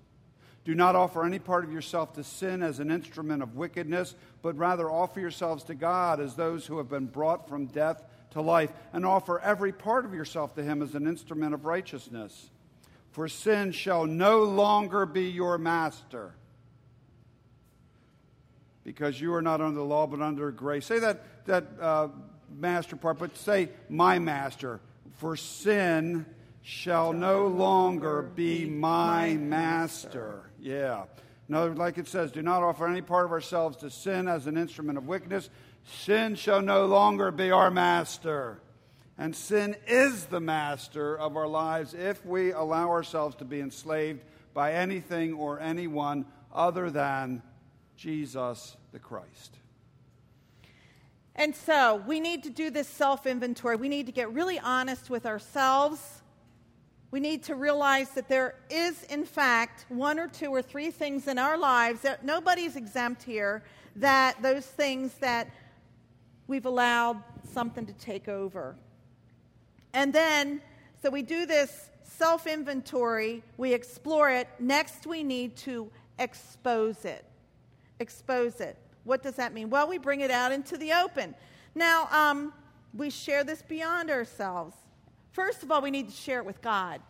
Do 0.65 0.75
not 0.75 0.97
offer 0.97 1.25
any 1.25 1.39
part 1.39 1.65
of 1.65 1.73
yourself 1.73 2.15
to 2.15 2.25
sin 2.25 2.63
as 2.63 2.81
an 2.81 2.91
instrument 2.91 3.43
of 3.43 3.55
wickedness, 3.55 4.17
but 4.43 4.57
rather 4.59 4.91
offer 4.91 5.21
yourselves 5.21 5.63
to 5.65 5.75
God 5.75 6.19
as 6.21 6.35
those 6.35 6.67
who 6.67 6.79
have 6.79 6.89
been 6.89 7.07
brought 7.07 7.49
from 7.49 7.67
death 7.67 8.03
to 8.33 8.41
life, 8.41 8.73
and 8.93 9.07
offer 9.07 9.39
every 9.41 9.73
part 9.73 10.05
of 10.05 10.13
yourself 10.13 10.55
to 10.57 10.65
Him 10.65 10.83
as 10.83 10.95
an 10.95 11.07
instrument 11.07 11.55
of 11.55 11.65
righteousness. 11.65 12.51
For 13.17 13.29
sin 13.29 13.73
shall 13.73 14.05
no 14.05 14.43
longer 14.43 15.07
be 15.07 15.31
your 15.31 15.57
master, 15.57 16.35
because 18.85 19.19
you 19.19 19.33
are 19.33 19.41
not 19.41 19.63
under 19.63 19.79
the 19.79 19.87
law, 19.87 20.07
but 20.07 20.21
under 20.21 20.51
grace. 20.51 20.85
Say 20.85 20.99
that, 20.99 21.47
that 21.47 21.65
uh, 21.81 22.09
master 22.55 22.95
part, 22.95 23.19
but 23.19 23.35
say, 23.39 23.71
my 23.89 24.19
master. 24.19 24.81
For 25.17 25.35
sin 25.35 26.27
shall 26.61 27.15
no 27.15 27.47
longer 27.47 28.21
be 28.21 28.67
my 28.67 29.33
master. 29.33 30.51
Yeah. 30.61 31.05
No, 31.49 31.69
like 31.69 31.97
it 31.97 32.09
says, 32.09 32.31
do 32.33 32.43
not 32.43 32.63
offer 32.63 32.87
any 32.87 33.01
part 33.01 33.25
of 33.25 33.33
ourselves 33.33 33.79
to 33.79 33.89
sin 33.89 34.29
as 34.29 34.47
an 34.47 34.59
instrument 34.59 34.99
of 34.99 35.07
wickedness. 35.07 35.49
Sin 36.03 36.35
shall 36.35 36.61
no 36.61 36.85
longer 36.85 37.31
be 37.31 37.51
our 37.51 37.71
master. 37.71 38.61
And 39.19 39.35
sin 39.35 39.77
is 39.87 40.27
the 40.27 40.41
master 40.41 41.19
of 41.19 41.37
our 41.37 41.47
lives 41.49 41.95
if 41.95 42.25
we 42.25 42.53
allow 42.53 42.91
ourselves 42.91 43.37
to 43.37 43.45
be 43.45 43.61
enslaved 43.61 44.23
by 44.53 44.75
anything 44.75 45.33
or 45.35 45.59
anyone 45.61 46.27
other 46.53 46.91
than 46.91 47.43
Jesus 47.97 48.77
the 48.93 48.99
Christ. 48.99 49.57
And 51.35 51.55
so 51.55 52.03
we 52.07 52.21
need 52.21 52.43
to 52.45 52.51
do 52.51 52.71
this 52.71 52.89
self 52.89 53.27
inventory. 53.27 53.77
We 53.77 53.89
need 53.89 54.07
to 54.07 54.13
get 54.13 54.33
really 54.33 54.59
honest 54.59 55.09
with 55.09 55.27
ourselves 55.27 56.23
we 57.11 57.21
need 57.21 57.45
to 57.45 57.55
realize 57.55 58.11
that 58.11 58.29
there 58.29 58.57
is, 58.69 59.05
in 59.05 59.25
fact, 59.25 59.87
one 59.89 60.19
or 60.19 60.29
two 60.29 60.51
or 60.51 60.61
three 60.61 60.91
things 60.91 61.29
in 61.29 61.39
our 61.39 61.57
lives 61.57 62.01
that 62.03 62.25
nobody's 62.25 62.77
exempt 62.77 63.23
here, 63.23 63.63
that 63.97 64.43
those 64.43 64.67
things 64.67 65.15
that 65.15 65.49
we've 66.49 66.67
allowed 66.67 67.23
something 67.53 67.87
to 67.87 67.93
take 67.95 68.29
over. 68.29 68.77
And 69.97 70.13
then, 70.13 70.61
so 71.03 71.09
we 71.09 71.23
do 71.23 71.47
this 71.47 71.89
self 72.05 72.47
inventory, 72.47 73.43
we 73.57 73.73
explore 73.73 74.31
it. 74.31 74.47
Next, 74.61 75.07
we 75.07 75.23
need 75.23 75.57
to 75.57 75.91
expose 76.19 77.07
it. 77.07 77.25
Expose 77.99 78.61
it. 78.61 78.77
What 79.05 79.23
does 79.23 79.37
that 79.37 79.55
mean? 79.55 79.71
Well, 79.71 79.89
we 79.89 79.97
bring 79.97 80.21
it 80.21 80.31
out 80.31 80.53
into 80.53 80.77
the 80.77 80.93
open. 80.93 81.35
Now, 81.75 82.09
um, 82.11 82.53
we 82.93 83.09
share 83.09 83.43
this 83.43 83.63
beyond 83.63 84.11
ourselves. 84.11 84.77
First 85.33 85.63
of 85.63 85.73
all, 85.73 85.81
we 85.81 85.91
need 85.91 86.11
to 86.11 86.15
share 86.15 86.41
it 86.41 86.45
with 86.45 86.61
God. 86.61 87.01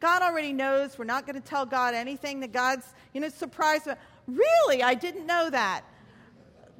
God 0.00 0.22
already 0.22 0.54
knows. 0.54 0.98
We're 0.98 1.04
not 1.04 1.26
going 1.26 1.40
to 1.40 1.46
tell 1.46 1.66
God 1.66 1.94
anything 1.94 2.40
that 2.40 2.52
God's, 2.52 2.86
you 3.12 3.20
know, 3.20 3.28
surprised. 3.28 3.88
Really? 4.26 4.82
I 4.82 4.94
didn't 4.94 5.26
know 5.26 5.50
that. 5.50 5.82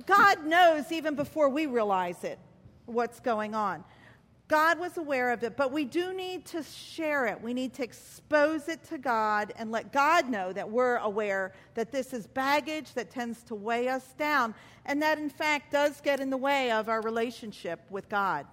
God 0.06 0.46
knows 0.46 0.90
even 0.90 1.14
before 1.14 1.50
we 1.50 1.66
realize 1.66 2.24
it, 2.24 2.38
what's 2.86 3.20
going 3.20 3.54
on. 3.54 3.84
God 4.52 4.78
was 4.78 4.98
aware 4.98 5.30
of 5.30 5.42
it, 5.44 5.56
but 5.56 5.72
we 5.72 5.86
do 5.86 6.12
need 6.12 6.44
to 6.44 6.62
share 6.62 7.24
it. 7.24 7.40
We 7.40 7.54
need 7.54 7.72
to 7.72 7.82
expose 7.82 8.68
it 8.68 8.84
to 8.90 8.98
God 8.98 9.50
and 9.56 9.72
let 9.72 9.94
God 9.94 10.28
know 10.28 10.52
that 10.52 10.68
we're 10.68 10.96
aware 10.96 11.54
that 11.72 11.90
this 11.90 12.12
is 12.12 12.26
baggage 12.26 12.92
that 12.92 13.10
tends 13.10 13.42
to 13.44 13.54
weigh 13.54 13.88
us 13.88 14.04
down 14.18 14.54
and 14.84 15.00
that, 15.00 15.16
in 15.16 15.30
fact, 15.30 15.72
does 15.72 16.02
get 16.02 16.20
in 16.20 16.28
the 16.28 16.36
way 16.36 16.70
of 16.70 16.90
our 16.90 17.00
relationship 17.00 17.80
with 17.88 18.10
God. 18.10 18.46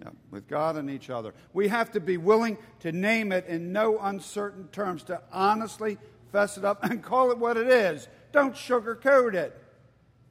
Yeah, 0.00 0.08
with 0.30 0.48
God 0.48 0.76
and 0.76 0.88
each 0.88 1.10
other. 1.10 1.34
We 1.52 1.68
have 1.68 1.90
to 1.90 2.00
be 2.00 2.16
willing 2.16 2.56
to 2.80 2.90
name 2.90 3.32
it 3.32 3.44
in 3.48 3.70
no 3.70 3.98
uncertain 3.98 4.68
terms, 4.68 5.02
to 5.02 5.20
honestly 5.30 5.98
fess 6.32 6.56
it 6.56 6.64
up 6.64 6.82
and 6.90 7.02
call 7.02 7.30
it 7.32 7.36
what 7.36 7.58
it 7.58 7.68
is. 7.68 8.08
Don't 8.32 8.54
sugarcoat 8.54 9.34
it. 9.34 9.54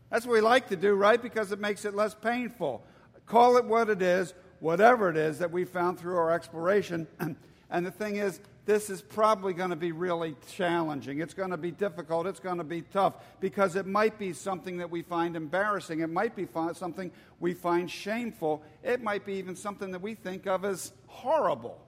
That's 0.09 0.25
what 0.25 0.33
we 0.33 0.41
like 0.41 0.69
to 0.69 0.75
do, 0.75 0.95
right? 0.95 1.21
Because 1.21 1.51
it 1.51 1.59
makes 1.59 1.85
it 1.85 1.93
less 1.93 2.15
painful. 2.15 2.83
Call 3.27 3.57
it 3.57 3.65
what 3.65 3.87
it 3.87 4.01
is, 4.01 4.33
whatever 4.61 5.09
it 5.09 5.17
is 5.17 5.39
that 5.39 5.51
we 5.51 5.65
found 5.65 5.99
through 5.99 6.15
our 6.15 6.31
exploration. 6.31 7.07
and 7.69 7.85
the 7.85 7.91
thing 7.91 8.15
is, 8.15 8.39
this 8.65 8.91
is 8.91 9.01
probably 9.01 9.53
going 9.53 9.71
to 9.71 9.75
be 9.75 9.91
really 9.91 10.35
challenging. 10.55 11.19
It's 11.19 11.33
going 11.33 11.49
to 11.49 11.57
be 11.57 11.71
difficult. 11.71 12.27
It's 12.27 12.39
going 12.39 12.59
to 12.59 12.63
be 12.63 12.81
tough 12.81 13.15
because 13.39 13.75
it 13.75 13.87
might 13.87 14.19
be 14.19 14.33
something 14.33 14.77
that 14.77 14.89
we 14.89 15.01
find 15.01 15.35
embarrassing. 15.35 16.01
It 16.01 16.11
might 16.11 16.35
be 16.35 16.47
something 16.73 17.11
we 17.39 17.55
find 17.55 17.89
shameful. 17.89 18.63
It 18.83 19.01
might 19.01 19.25
be 19.25 19.33
even 19.33 19.55
something 19.55 19.91
that 19.91 20.01
we 20.01 20.13
think 20.13 20.45
of 20.45 20.63
as 20.63 20.93
horrible. 21.07 21.81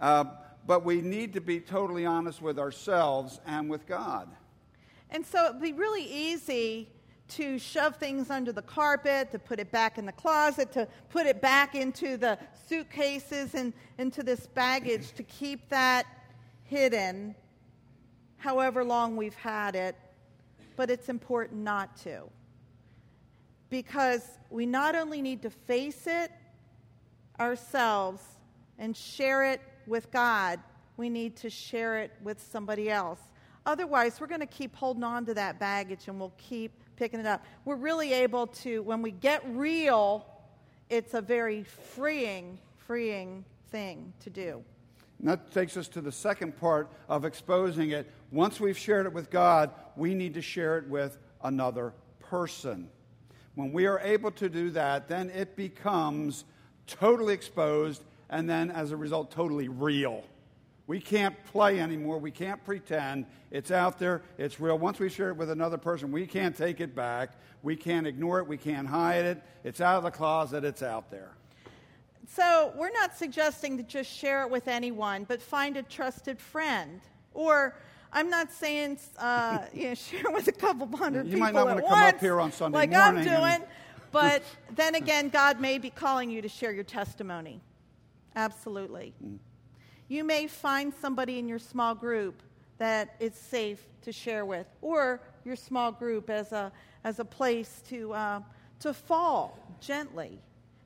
Uh, 0.00 0.24
but 0.64 0.84
we 0.84 1.00
need 1.00 1.32
to 1.32 1.40
be 1.40 1.58
totally 1.60 2.06
honest 2.06 2.40
with 2.40 2.58
ourselves 2.58 3.40
and 3.46 3.68
with 3.68 3.86
God. 3.86 4.28
And 5.10 5.26
so 5.26 5.46
it'd 5.46 5.60
be 5.60 5.72
really 5.72 6.04
easy 6.04 6.88
to 7.28 7.58
shove 7.58 7.96
things 7.96 8.30
under 8.30 8.52
the 8.52 8.62
carpet, 8.62 9.32
to 9.32 9.38
put 9.38 9.58
it 9.58 9.70
back 9.72 9.98
in 9.98 10.06
the 10.06 10.12
closet, 10.12 10.72
to 10.72 10.86
put 11.10 11.26
it 11.26 11.40
back 11.40 11.74
into 11.74 12.16
the 12.16 12.38
suitcases 12.68 13.54
and 13.54 13.72
into 13.98 14.22
this 14.22 14.46
baggage, 14.46 15.12
to 15.12 15.22
keep 15.24 15.68
that 15.68 16.06
hidden 16.64 17.34
however 18.38 18.84
long 18.84 19.16
we've 19.16 19.34
had 19.34 19.74
it. 19.74 19.96
But 20.76 20.90
it's 20.90 21.08
important 21.08 21.62
not 21.62 21.96
to. 21.98 22.24
Because 23.70 24.22
we 24.50 24.66
not 24.66 24.94
only 24.94 25.20
need 25.20 25.42
to 25.42 25.50
face 25.50 26.06
it 26.06 26.30
ourselves 27.40 28.22
and 28.78 28.96
share 28.96 29.44
it 29.44 29.60
with 29.86 30.10
God, 30.10 30.60
we 30.96 31.08
need 31.10 31.36
to 31.36 31.50
share 31.50 31.98
it 31.98 32.12
with 32.22 32.40
somebody 32.40 32.90
else. 32.90 33.20
Otherwise, 33.64 34.20
we're 34.20 34.26
going 34.26 34.40
to 34.40 34.46
keep 34.46 34.76
holding 34.76 35.02
on 35.02 35.26
to 35.26 35.34
that 35.34 35.58
baggage 35.58 36.06
and 36.06 36.20
we'll 36.20 36.32
keep 36.38 36.84
picking 36.96 37.20
it 37.20 37.26
up. 37.26 37.44
We're 37.64 37.76
really 37.76 38.12
able 38.12 38.48
to, 38.48 38.82
when 38.82 39.02
we 39.02 39.10
get 39.10 39.42
real, 39.48 40.26
it's 40.90 41.14
a 41.14 41.20
very 41.20 41.64
freeing, 41.64 42.58
freeing 42.76 43.44
thing 43.70 44.12
to 44.20 44.30
do. 44.30 44.62
And 45.18 45.28
that 45.28 45.50
takes 45.50 45.76
us 45.76 45.88
to 45.88 46.00
the 46.00 46.12
second 46.12 46.58
part 46.58 46.88
of 47.08 47.24
exposing 47.24 47.90
it. 47.90 48.10
Once 48.30 48.60
we've 48.60 48.76
shared 48.76 49.06
it 49.06 49.12
with 49.12 49.30
God, 49.30 49.70
we 49.96 50.14
need 50.14 50.34
to 50.34 50.42
share 50.42 50.78
it 50.78 50.86
with 50.88 51.18
another 51.42 51.92
person. 52.20 52.88
When 53.54 53.72
we 53.72 53.86
are 53.86 53.98
able 54.00 54.30
to 54.32 54.48
do 54.48 54.70
that, 54.70 55.08
then 55.08 55.30
it 55.30 55.56
becomes 55.56 56.44
totally 56.86 57.32
exposed 57.32 58.02
and 58.28 58.50
then, 58.50 58.70
as 58.70 58.90
a 58.90 58.96
result, 58.96 59.30
totally 59.30 59.68
real. 59.68 60.24
We 60.86 61.00
can't 61.00 61.34
play 61.46 61.80
anymore. 61.80 62.18
We 62.18 62.30
can't 62.30 62.62
pretend. 62.64 63.26
It's 63.50 63.70
out 63.70 63.98
there. 63.98 64.22
It's 64.38 64.60
real. 64.60 64.78
Once 64.78 65.00
we 65.00 65.08
share 65.08 65.30
it 65.30 65.36
with 65.36 65.50
another 65.50 65.78
person, 65.78 66.12
we 66.12 66.26
can't 66.26 66.56
take 66.56 66.80
it 66.80 66.94
back. 66.94 67.30
We 67.62 67.74
can't 67.74 68.06
ignore 68.06 68.38
it. 68.38 68.46
We 68.46 68.56
can't 68.56 68.86
hide 68.86 69.24
it. 69.24 69.42
It's 69.64 69.80
out 69.80 69.96
of 69.96 70.04
the 70.04 70.12
closet. 70.12 70.64
It's 70.64 70.82
out 70.82 71.10
there. 71.10 71.30
So, 72.28 72.72
we're 72.76 72.92
not 72.92 73.16
suggesting 73.16 73.76
to 73.76 73.82
just 73.82 74.10
share 74.10 74.42
it 74.42 74.50
with 74.50 74.68
anyone, 74.68 75.24
but 75.24 75.40
find 75.40 75.76
a 75.76 75.82
trusted 75.82 76.40
friend. 76.40 77.00
Or, 77.34 77.76
I'm 78.12 78.30
not 78.30 78.52
saying 78.52 78.98
uh, 79.18 79.60
you 79.72 79.88
know, 79.88 79.94
share 79.94 80.30
with 80.30 80.48
a 80.48 80.52
couple 80.52 80.86
hundred 80.96 81.26
you 81.26 81.34
people 81.34 81.40
might 81.40 81.54
not 81.54 81.66
want 81.66 81.78
to 81.78 81.82
come 81.82 81.92
once, 81.92 82.14
up 82.14 82.20
here 82.20 82.40
on 82.40 82.52
Sunday 82.52 82.78
like 82.78 82.90
morning. 82.90 83.28
I'm 83.28 83.58
doing. 83.58 83.68
But 84.12 84.44
then 84.74 84.94
again, 84.94 85.28
God 85.28 85.60
may 85.60 85.76
be 85.76 85.90
calling 85.90 86.30
you 86.30 86.40
to 86.40 86.48
share 86.48 86.72
your 86.72 86.84
testimony. 86.84 87.60
Absolutely. 88.34 89.12
Mm. 89.22 89.38
You 90.08 90.24
may 90.24 90.46
find 90.46 90.92
somebody 90.94 91.38
in 91.38 91.48
your 91.48 91.58
small 91.58 91.94
group 91.94 92.42
that 92.78 93.16
it's 93.18 93.38
safe 93.38 93.84
to 94.02 94.12
share 94.12 94.44
with, 94.44 94.66
or 94.82 95.20
your 95.44 95.56
small 95.56 95.90
group 95.90 96.30
as 96.30 96.52
a, 96.52 96.70
as 97.04 97.18
a 97.18 97.24
place 97.24 97.82
to, 97.88 98.12
uh, 98.12 98.40
to 98.80 98.92
fall 98.92 99.58
gently. 99.80 100.38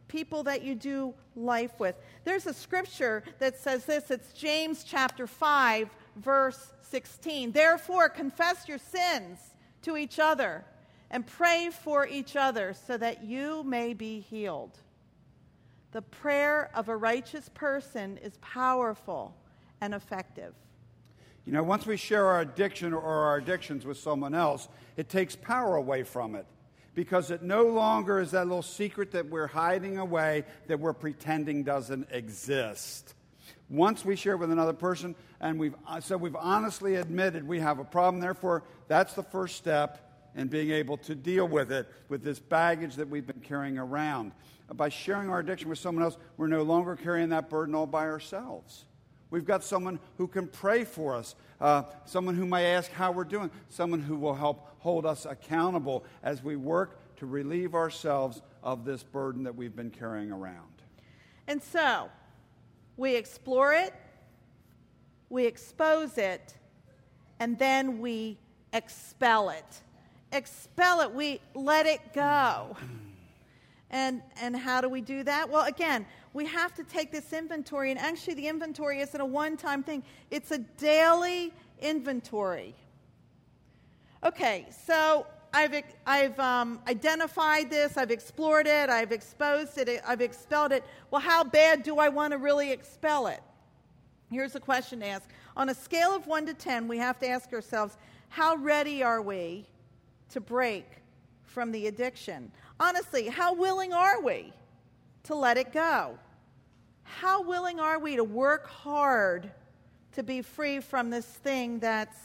People 0.08 0.42
that 0.44 0.62
you 0.62 0.74
do 0.74 1.14
life 1.36 1.78
with. 1.78 1.96
There's 2.24 2.46
a 2.46 2.54
scripture 2.54 3.22
that 3.38 3.58
says 3.58 3.84
this 3.84 4.10
it's 4.10 4.32
James 4.32 4.84
chapter 4.84 5.26
5, 5.26 5.88
verse 6.16 6.72
16. 6.82 7.52
Therefore, 7.52 8.08
confess 8.08 8.68
your 8.68 8.78
sins 8.78 9.38
to 9.82 9.96
each 9.96 10.18
other 10.18 10.64
and 11.10 11.26
pray 11.26 11.70
for 11.70 12.06
each 12.06 12.36
other 12.36 12.74
so 12.86 12.96
that 12.96 13.24
you 13.24 13.62
may 13.64 13.94
be 13.94 14.20
healed. 14.20 14.78
The 15.92 16.02
prayer 16.02 16.70
of 16.74 16.88
a 16.88 16.96
righteous 16.96 17.48
person 17.48 18.18
is 18.18 18.36
powerful 18.40 19.34
and 19.80 19.94
effective. 19.94 20.54
You 21.44 21.52
know, 21.52 21.62
once 21.62 21.86
we 21.86 21.96
share 21.96 22.26
our 22.26 22.40
addiction 22.42 22.92
or 22.92 23.02
our 23.02 23.36
addictions 23.36 23.84
with 23.84 23.98
someone 23.98 24.34
else, 24.34 24.68
it 24.96 25.08
takes 25.08 25.34
power 25.34 25.76
away 25.76 26.04
from 26.04 26.34
it 26.34 26.46
because 26.94 27.30
it 27.30 27.42
no 27.42 27.64
longer 27.64 28.20
is 28.20 28.32
that 28.32 28.46
little 28.46 28.62
secret 28.62 29.12
that 29.12 29.26
we're 29.26 29.46
hiding 29.46 29.98
away 29.98 30.44
that 30.68 30.78
we're 30.78 30.92
pretending 30.92 31.64
doesn't 31.64 32.08
exist. 32.10 33.14
Once 33.68 34.04
we 34.04 34.16
share 34.16 34.36
with 34.36 34.50
another 34.50 34.72
person 34.72 35.14
and 35.40 35.58
we've 35.58 35.74
so 36.00 36.16
we've 36.16 36.36
honestly 36.36 36.96
admitted 36.96 37.46
we 37.46 37.58
have 37.60 37.78
a 37.78 37.84
problem, 37.84 38.20
therefore 38.20 38.62
that's 38.88 39.14
the 39.14 39.22
first 39.22 39.56
step 39.56 40.09
in 40.34 40.48
being 40.48 40.70
able 40.70 40.96
to 40.98 41.14
deal 41.14 41.46
with 41.46 41.72
it 41.72 41.88
with 42.08 42.22
this 42.22 42.38
baggage 42.38 42.96
that 42.96 43.08
we've 43.08 43.26
been 43.26 43.40
carrying 43.40 43.78
around 43.78 44.32
by 44.74 44.88
sharing 44.88 45.30
our 45.30 45.40
addiction 45.40 45.68
with 45.68 45.78
someone 45.78 46.04
else, 46.04 46.16
we're 46.36 46.46
no 46.46 46.62
longer 46.62 46.96
carrying 46.96 47.30
that 47.30 47.50
burden 47.50 47.74
all 47.74 47.86
by 47.86 48.06
ourselves. 48.06 48.84
We've 49.30 49.44
got 49.44 49.62
someone 49.62 50.00
who 50.16 50.26
can 50.26 50.48
pray 50.48 50.84
for 50.84 51.14
us, 51.14 51.34
uh, 51.60 51.84
someone 52.04 52.34
who 52.34 52.46
may 52.46 52.74
ask 52.74 52.90
how 52.90 53.12
we're 53.12 53.24
doing, 53.24 53.50
someone 53.68 54.00
who 54.00 54.16
will 54.16 54.34
help 54.34 54.68
hold 54.78 55.06
us 55.06 55.24
accountable 55.24 56.04
as 56.22 56.42
we 56.42 56.56
work 56.56 57.16
to 57.16 57.26
relieve 57.26 57.74
ourselves 57.74 58.42
of 58.62 58.84
this 58.84 59.02
burden 59.02 59.44
that 59.44 59.54
we've 59.54 59.76
been 59.76 59.90
carrying 59.90 60.32
around. 60.32 60.82
And 61.46 61.62
so, 61.62 62.10
we 62.96 63.14
explore 63.14 63.72
it, 63.72 63.94
we 65.28 65.46
expose 65.46 66.18
it, 66.18 66.54
and 67.38 67.58
then 67.58 68.00
we 68.00 68.38
expel 68.72 69.50
it. 69.50 69.82
Expel 70.32 71.00
it, 71.00 71.12
we 71.12 71.40
let 71.54 71.86
it 71.86 72.12
go. 72.12 72.76
And, 73.90 74.22
and 74.40 74.54
how 74.54 74.80
do 74.80 74.88
we 74.88 75.00
do 75.00 75.24
that? 75.24 75.50
Well, 75.50 75.66
again, 75.66 76.06
we 76.32 76.46
have 76.46 76.72
to 76.74 76.84
take 76.84 77.10
this 77.10 77.32
inventory, 77.32 77.90
and 77.90 77.98
actually, 77.98 78.34
the 78.34 78.46
inventory 78.46 79.00
isn't 79.00 79.20
a 79.20 79.26
one 79.26 79.56
time 79.56 79.82
thing, 79.82 80.04
it's 80.30 80.52
a 80.52 80.58
daily 80.58 81.52
inventory. 81.80 82.74
Okay, 84.22 84.66
so 84.86 85.26
I've, 85.52 85.74
I've 86.06 86.38
um, 86.38 86.80
identified 86.86 87.70
this, 87.70 87.96
I've 87.96 88.12
explored 88.12 88.68
it, 88.68 88.88
I've 88.88 89.10
exposed 89.10 89.78
it, 89.78 90.00
I've 90.06 90.20
expelled 90.20 90.70
it. 90.70 90.84
Well, 91.10 91.20
how 91.20 91.42
bad 91.42 91.82
do 91.82 91.98
I 91.98 92.08
want 92.10 92.32
to 92.32 92.38
really 92.38 92.70
expel 92.70 93.26
it? 93.26 93.40
Here's 94.30 94.54
a 94.54 94.60
question 94.60 95.00
to 95.00 95.06
ask. 95.06 95.28
On 95.56 95.68
a 95.68 95.74
scale 95.74 96.14
of 96.14 96.28
1 96.28 96.46
to 96.46 96.54
10, 96.54 96.86
we 96.86 96.98
have 96.98 97.18
to 97.18 97.28
ask 97.28 97.52
ourselves 97.52 97.96
how 98.28 98.54
ready 98.54 99.02
are 99.02 99.20
we 99.20 99.66
to 100.30 100.40
break 100.40 100.86
from 101.42 101.72
the 101.72 101.86
addiction? 101.86 102.50
honestly, 102.80 103.28
how 103.28 103.52
willing 103.54 103.92
are 103.92 104.20
we 104.20 104.52
to 105.24 105.34
let 105.34 105.58
it 105.58 105.72
go? 105.72 106.18
How 107.04 107.42
willing 107.42 107.78
are 107.78 107.98
we 107.98 108.16
to 108.16 108.24
work 108.24 108.66
hard 108.66 109.50
to 110.12 110.22
be 110.22 110.42
free 110.42 110.80
from 110.80 111.10
this 111.10 111.26
thing 111.26 111.78
that's 111.78 112.16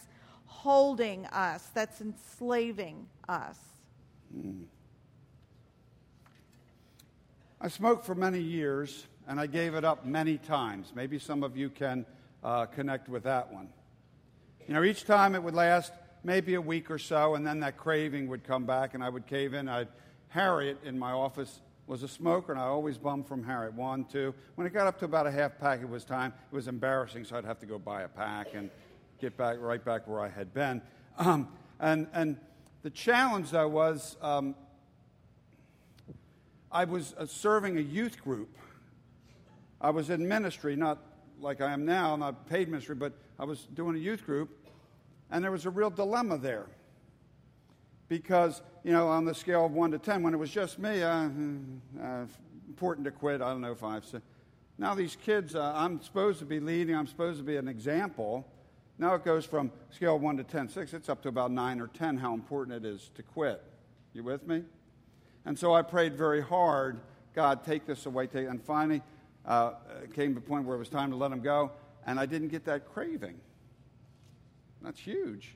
holding 0.45 1.25
us, 1.27 1.67
that's 1.73 2.01
enslaving 2.01 3.07
us? 3.27 3.59
Hmm. 4.33 4.63
I 7.59 7.67
smoked 7.67 8.05
for 8.05 8.15
many 8.15 8.39
years 8.39 9.05
and 9.27 9.39
I 9.39 9.47
gave 9.47 9.75
it 9.75 9.83
up 9.83 10.05
many 10.05 10.37
times. 10.37 10.93
Maybe 10.95 11.19
some 11.19 11.43
of 11.43 11.57
you 11.57 11.69
can 11.69 12.05
uh, 12.43 12.67
connect 12.67 13.09
with 13.09 13.23
that 13.23 13.51
one. 13.51 13.69
You 14.67 14.75
know, 14.75 14.83
each 14.83 15.05
time 15.05 15.35
it 15.35 15.43
would 15.43 15.53
last 15.55 15.91
maybe 16.25 16.55
a 16.55 16.61
week 16.61 16.89
or 16.89 16.97
so, 16.97 17.35
and 17.35 17.45
then 17.45 17.59
that 17.59 17.77
craving 17.77 18.27
would 18.27 18.43
come 18.43 18.65
back 18.65 18.95
and 18.95 19.03
I 19.03 19.09
would 19.09 19.27
cave 19.27 19.53
in. 19.53 19.69
I'd 19.69 19.87
Harriet 20.29 20.77
in 20.83 20.99
my 20.99 21.11
office 21.11 21.61
was 21.87 22.03
a 22.03 22.07
smoker, 22.09 22.51
and 22.51 22.59
I 22.59 22.65
always 22.65 22.97
bummed 22.97 23.27
from 23.27 23.43
Harriet. 23.43 23.73
One, 23.73 24.03
two. 24.05 24.33
When 24.55 24.67
it 24.67 24.73
got 24.73 24.87
up 24.87 24.99
to 24.99 25.05
about 25.05 25.27
a 25.27 25.31
half 25.31 25.57
pack, 25.59 25.81
it 25.81 25.87
was 25.87 26.03
time. 26.03 26.33
It 26.51 26.55
was 26.55 26.67
embarrassing, 26.67 27.23
so 27.23 27.37
I'd 27.37 27.45
have 27.45 27.59
to 27.59 27.65
go 27.65 27.77
buy 27.77 28.01
a 28.01 28.07
pack 28.07 28.47
and 28.53 28.69
get 29.21 29.37
back 29.37 29.57
right 29.61 29.83
back 29.83 30.07
where 30.07 30.19
I 30.19 30.27
had 30.27 30.53
been. 30.53 30.81
Um, 31.17 31.47
and, 31.79 32.07
and 32.11 32.37
the 32.81 32.89
challenge, 32.89 33.51
though, 33.51 33.67
was 33.67 34.17
um, 34.21 34.55
I 36.71 36.83
was 36.83 37.13
uh, 37.17 37.27
serving 37.27 37.77
a 37.77 37.81
youth 37.81 38.21
group. 38.21 38.57
I 39.79 39.91
was 39.91 40.09
in 40.09 40.27
ministry, 40.27 40.75
not 40.75 40.97
like 41.39 41.61
I 41.61 41.71
am 41.71 41.85
now, 41.85 42.15
not 42.15 42.49
paid 42.49 42.67
ministry, 42.67 42.95
but 42.95 43.13
I 43.37 43.45
was 43.45 43.67
doing 43.73 43.95
a 43.95 43.99
youth 43.99 44.25
group, 44.25 44.64
and 45.31 45.43
there 45.43 45.51
was 45.51 45.65
a 45.65 45.69
real 45.69 45.89
dilemma 45.89 46.37
there 46.37 46.67
because, 48.07 48.61
you 48.83 48.91
know, 48.91 49.07
on 49.07 49.25
the 49.25 49.33
scale 49.33 49.65
of 49.65 49.71
1 49.71 49.91
to 49.91 49.97
10, 49.97 50.23
when 50.23 50.33
it 50.33 50.37
was 50.37 50.51
just 50.51 50.79
me, 50.79 51.01
uh, 51.01 51.27
uh, 52.01 52.25
important 52.67 53.05
to 53.05 53.11
quit, 53.11 53.41
I 53.41 53.49
don't 53.49 53.61
know, 53.61 53.75
5. 53.75 54.05
So 54.05 54.21
now 54.77 54.93
these 54.93 55.15
kids, 55.15 55.55
uh, 55.55 55.73
I'm 55.75 56.01
supposed 56.01 56.39
to 56.39 56.45
be 56.45 56.59
leading, 56.59 56.95
I'm 56.95 57.07
supposed 57.07 57.39
to 57.39 57.43
be 57.43 57.57
an 57.57 57.67
example. 57.67 58.47
Now 58.97 59.15
it 59.15 59.25
goes 59.25 59.45
from 59.45 59.71
scale 59.89 60.15
of 60.17 60.21
1 60.21 60.37
to 60.37 60.43
10, 60.43 60.69
6, 60.69 60.93
it's 60.93 61.09
up 61.09 61.21
to 61.23 61.29
about 61.29 61.51
9 61.51 61.81
or 61.81 61.87
10 61.87 62.17
how 62.17 62.33
important 62.33 62.85
it 62.85 62.87
is 62.87 63.09
to 63.15 63.23
quit. 63.23 63.63
You 64.13 64.23
with 64.23 64.47
me? 64.47 64.63
And 65.45 65.57
so 65.57 65.73
I 65.73 65.81
prayed 65.81 66.15
very 66.15 66.41
hard 66.41 66.99
God, 67.35 67.65
take 67.65 67.85
this 67.85 68.05
away. 68.05 68.27
Take, 68.27 68.47
and 68.47 68.63
finally, 68.63 69.01
uh, 69.45 69.73
came 70.15 70.33
to 70.33 70.39
the 70.39 70.45
point 70.45 70.65
where 70.65 70.77
it 70.77 70.79
was 70.79 70.89
time 70.89 71.11
to 71.11 71.17
let 71.17 71.31
him 71.31 71.41
go, 71.41 71.71
and 72.07 72.17
I 72.17 72.25
didn't 72.25 72.47
get 72.47 72.63
that 72.65 72.91
craving. 72.93 73.35
That's 74.85 74.99
huge. 74.99 75.55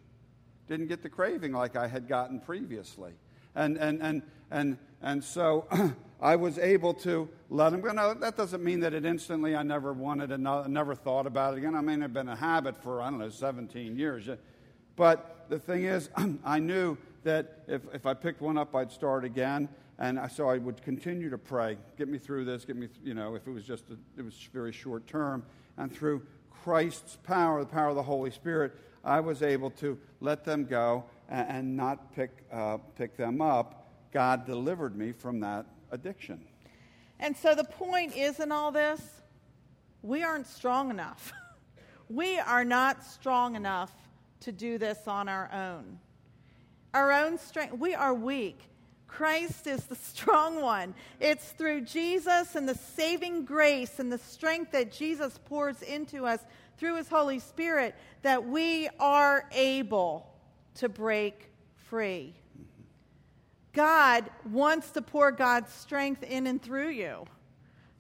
Didn't 0.68 0.88
get 0.88 1.04
the 1.04 1.10
craving 1.10 1.54
like 1.54 1.76
I 1.76 1.88
had 1.88 2.08
gotten 2.08 2.40
previously. 2.40 3.12
And, 3.56 3.78
and, 3.78 4.02
and, 4.02 4.24
and, 4.50 4.78
and 5.04 5.24
so 5.24 5.68
I 6.22 6.36
was 6.36 6.58
able 6.58 6.96
to 6.96 7.30
let 7.50 7.72
him 7.72 7.82
go. 7.82 7.92
Now, 7.92 8.14
that 8.16 8.36
doesn't 8.36 8.64
mean 8.64 8.80
that 8.80 8.96
it 8.96 9.06
instantly 9.06 9.56
I 9.56 9.62
never 9.62 9.94
wanted 9.94 10.32
and 10.32 10.44
never 10.68 10.96
thought 10.96 11.28
about 11.28 11.54
it 11.54 11.58
again. 11.60 11.76
I 11.76 11.82
mean, 11.82 12.00
it 12.00 12.04
had 12.04 12.14
been 12.14 12.28
a 12.28 12.36
habit 12.36 12.82
for, 12.82 13.02
I 13.02 13.12
don't 13.12 13.20
know, 13.20 13.30
17 13.30 13.98
years. 13.98 14.28
But 14.96 15.46
the 15.48 15.60
thing 15.60 15.86
is, 15.86 16.10
I 16.44 16.58
knew 16.58 16.98
that 17.24 17.64
if, 17.68 17.84
if 17.94 18.08
I 18.08 18.16
picked 18.16 18.42
one 18.42 18.58
up, 18.58 18.76
I'd 18.76 18.92
start 18.92 19.24
again. 19.24 19.70
And 20.00 20.20
so 20.32 20.50
I 20.50 20.58
would 20.58 20.82
continue 20.82 21.30
to 21.30 21.38
pray, 21.38 21.78
get 21.98 22.08
me 22.08 22.18
through 22.18 22.46
this, 22.46 22.66
get 22.66 22.78
me, 22.78 22.88
you 23.04 23.14
know, 23.14 23.36
if 23.36 23.46
it 23.46 23.52
was 23.52 23.66
just, 23.66 23.90
a, 23.92 23.98
it 24.18 24.24
was 24.24 24.34
very 24.54 24.72
short 24.72 25.06
term. 25.06 25.44
And 25.78 25.94
through 25.94 26.24
Christ's 26.64 27.18
power, 27.18 27.60
the 27.60 27.66
power 27.70 27.90
of 27.90 27.96
the 27.96 28.04
Holy 28.04 28.32
Spirit, 28.32 28.74
I 29.04 29.20
was 29.20 29.42
able 29.42 29.72
to 29.72 29.98
let 30.20 30.44
them 30.44 30.66
go 30.66 31.06
and, 31.30 31.50
and 31.50 31.78
not 31.78 32.14
pick, 32.14 32.32
uh, 32.52 32.78
pick 32.98 33.18
them 33.18 33.42
up. 33.42 33.88
God 34.12 34.46
delivered 34.46 34.96
me 34.96 35.12
from 35.12 35.40
that 35.42 35.66
addiction. 35.92 36.42
And 37.20 37.36
so 37.36 37.54
the 37.54 37.64
point 37.64 38.16
is 38.16 38.40
in 38.40 38.52
all 38.52 38.72
this, 38.72 39.02
we 40.02 40.24
aren't 40.24 40.48
strong 40.48 40.90
enough. 40.90 41.32
we 42.10 42.40
are 42.40 42.66
not 42.66 43.04
strong 43.04 43.56
enough 43.56 43.94
to 44.42 44.52
do 44.52 44.78
this 44.78 45.08
on 45.08 45.28
our 45.28 45.50
own. 45.54 46.00
Our 46.94 47.12
own 47.12 47.38
strength, 47.38 47.78
we 47.78 47.94
are 47.94 48.14
weak. 48.14 48.60
Christ 49.08 49.68
is 49.68 49.84
the 49.86 49.96
strong 50.14 50.62
one. 50.62 50.96
It's 51.20 51.52
through 51.52 51.82
Jesus 51.82 52.56
and 52.56 52.68
the 52.68 52.76
saving 52.76 53.46
grace 53.46 54.00
and 54.00 54.12
the 54.12 54.18
strength 54.18 54.72
that 54.72 54.92
Jesus 54.92 55.38
pours 55.46 55.82
into 55.82 56.26
us 56.26 56.40
through 56.80 56.96
his 56.96 57.10
Holy 57.10 57.40
Spirit 57.40 57.94
that 58.22 58.48
we 58.48 58.88
are 59.00 59.48
able 59.52 60.26
to 60.76 60.88
break 60.88 61.52
free. 61.76 62.34
God 63.74 64.30
wants 64.50 64.92
to 64.92 65.02
pour 65.02 65.32
God's 65.32 65.72
strength 65.74 66.24
in 66.24 66.48
and 66.48 66.62
through 66.62 66.90
you 66.90 67.26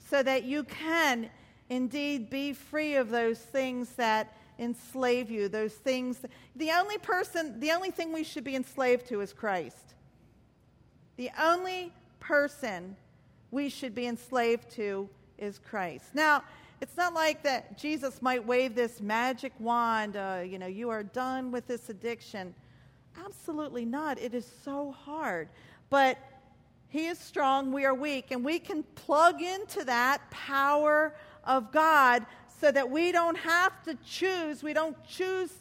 so 0.09 0.23
that 0.23 0.45
you 0.45 0.63
can 0.63 1.29
indeed 1.69 2.29
be 2.29 2.53
free 2.53 2.95
of 2.95 3.09
those 3.09 3.37
things 3.37 3.89
that 3.91 4.35
enslave 4.57 5.29
you, 5.29 5.47
those 5.47 5.73
things. 5.73 6.21
The 6.55 6.71
only 6.71 6.97
person, 6.97 7.59
the 7.59 7.71
only 7.71 7.91
thing 7.91 8.11
we 8.11 8.23
should 8.23 8.43
be 8.43 8.55
enslaved 8.55 9.07
to 9.07 9.21
is 9.21 9.33
Christ. 9.33 9.93
The 11.17 11.29
only 11.39 11.91
person 12.19 12.95
we 13.51 13.69
should 13.69 13.93
be 13.93 14.07
enslaved 14.07 14.69
to 14.71 15.09
is 15.37 15.59
Christ. 15.59 16.15
Now, 16.15 16.43
it's 16.81 16.95
not 16.95 17.13
like 17.13 17.43
that 17.43 17.77
Jesus 17.77 18.21
might 18.21 18.45
wave 18.45 18.73
this 18.73 19.01
magic 19.01 19.53
wand, 19.59 20.15
uh, 20.15 20.41
you 20.45 20.57
know, 20.57 20.67
you 20.67 20.89
are 20.89 21.03
done 21.03 21.51
with 21.51 21.67
this 21.67 21.89
addiction. 21.89 22.53
Absolutely 23.25 23.85
not. 23.85 24.17
It 24.19 24.33
is 24.33 24.49
so 24.63 24.91
hard. 24.91 25.49
But 25.89 26.17
He 26.87 27.07
is 27.07 27.19
strong, 27.19 27.71
we 27.71 27.85
are 27.85 27.93
weak, 27.93 28.31
and 28.31 28.45
we 28.45 28.59
can 28.59 28.83
plug 28.95 29.41
into 29.41 29.83
that 29.85 30.21
power 30.31 31.13
of 31.43 31.71
God 31.71 32.25
so 32.61 32.71
that 32.71 32.89
we 32.89 33.11
don't 33.11 33.37
have 33.37 33.83
to 33.83 33.95
choose. 34.05 34.63
We 34.63 34.73
don't 34.73 34.97
choose, 35.05 35.51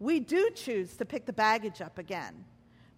we 0.00 0.20
do 0.20 0.50
choose 0.54 0.96
to 0.96 1.04
pick 1.04 1.26
the 1.26 1.32
baggage 1.32 1.80
up 1.80 1.98
again. 1.98 2.44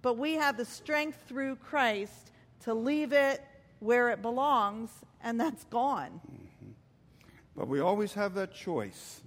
But 0.01 0.17
we 0.17 0.35
have 0.35 0.57
the 0.57 0.65
strength 0.65 1.19
through 1.27 1.57
Christ 1.57 2.31
to 2.61 2.75
leave 2.75 3.13
it 3.13 3.45
where 3.81 4.11
it 4.11 4.23
belongs, 4.23 4.91
and 5.23 5.41
that's 5.41 5.65
gone. 5.65 6.21
But 7.59 7.67
we 7.67 7.81
always 7.81 8.15
have 8.15 8.35
that 8.35 8.55
choice 8.55 9.21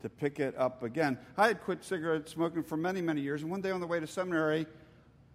to 0.00 0.08
pick 0.08 0.40
it 0.40 0.52
up 0.58 0.82
again. 0.82 1.16
I 1.36 1.46
had 1.46 1.62
quit 1.62 1.84
cigarette 1.84 2.28
smoking 2.28 2.64
for 2.64 2.76
many, 2.76 3.00
many 3.00 3.20
years, 3.20 3.42
and 3.42 3.52
one 3.52 3.60
day 3.60 3.70
on 3.70 3.80
the 3.80 3.86
way 3.86 4.00
to 4.00 4.06
seminary, 4.08 4.66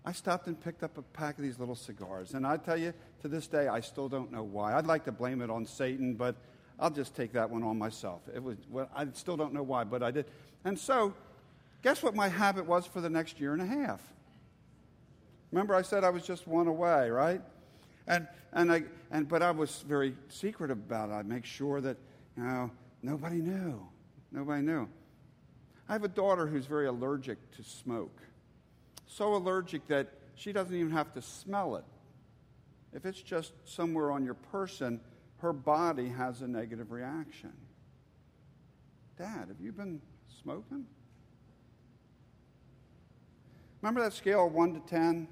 I 0.04 0.12
stopped 0.12 0.48
and 0.48 0.62
picked 0.62 0.84
up 0.84 0.98
a 0.98 1.02
pack 1.02 1.38
of 1.38 1.44
these 1.46 1.58
little 1.58 1.74
cigars. 1.74 2.34
And 2.34 2.46
I 2.46 2.58
tell 2.58 2.76
you, 2.76 2.94
to 3.22 3.30
this 3.30 3.48
day, 3.48 3.70
I 3.70 3.80
still 3.80 4.10
don't 4.10 4.30
know 4.30 4.44
why. 4.44 4.76
I'd 4.76 4.86
like 4.86 5.06
to 5.06 5.12
blame 5.14 5.42
it 5.42 5.50
on 5.50 5.66
Satan, 5.66 6.16
but 6.16 6.36
I'll 6.78 6.90
just 6.90 7.16
take 7.16 7.32
that 7.32 7.50
one 7.50 7.64
on 7.64 7.78
myself. 7.78 8.24
It 8.36 8.44
was, 8.44 8.58
well, 8.70 8.90
I 8.94 9.08
still 9.14 9.38
don't 9.38 9.54
know 9.54 9.64
why, 9.64 9.86
but 9.86 10.04
I 10.04 10.12
did. 10.12 10.26
And 10.66 10.78
so, 10.78 11.14
guess 11.82 12.04
what 12.04 12.14
my 12.14 12.28
habit 12.28 12.66
was 12.66 12.86
for 12.86 13.00
the 13.00 13.10
next 13.10 13.40
year 13.40 13.54
and 13.54 13.62
a 13.62 13.66
half? 13.66 14.02
Remember, 15.54 15.74
I 15.76 15.82
said 15.82 16.04
I 16.04 16.10
was 16.10 16.24
just 16.24 16.46
one 16.46 16.68
away, 16.68 17.10
right? 17.10 17.42
And, 18.06 18.28
and 18.52 18.70
I, 18.70 18.84
and, 19.12 19.30
but 19.30 19.42
I 19.42 19.52
was 19.52 19.86
very 19.88 20.14
secret 20.28 20.72
about 20.72 21.10
it. 21.10 21.14
I'd 21.14 21.26
make 21.26 21.46
sure 21.46 21.80
that, 21.80 21.96
know, 22.44 22.72
nobody 23.02 23.38
knew. 23.38 23.86
Nobody 24.32 24.62
knew. 24.62 24.88
I 25.90 25.94
have 25.94 26.04
a 26.04 26.10
daughter 26.10 26.48
who's 26.48 26.66
very 26.66 26.88
allergic 26.88 27.38
to 27.52 27.64
smoke. 27.64 28.22
So 29.08 29.36
allergic 29.36 29.88
that 29.88 30.10
she 30.36 30.52
doesn't 30.52 30.76
even 30.76 30.92
have 30.92 31.14
to 31.14 31.22
smell 31.22 31.78
it. 31.78 31.86
If 32.94 33.06
it's 33.06 33.22
just 33.22 33.54
somewhere 33.66 34.12
on 34.12 34.24
your 34.24 34.34
person, 34.34 35.00
her 35.38 35.54
body 35.54 36.10
has 36.10 36.42
a 36.42 36.48
negative 36.48 36.92
reaction. 36.92 37.54
Dad, 39.18 39.48
have 39.48 39.62
you 39.62 39.72
been 39.72 40.02
smoking? 40.42 40.86
Remember 43.82 44.02
that 44.02 44.14
scale 44.14 44.48
of 44.48 44.54
1 44.54 44.74
to 44.74 44.80
10? 44.82 45.28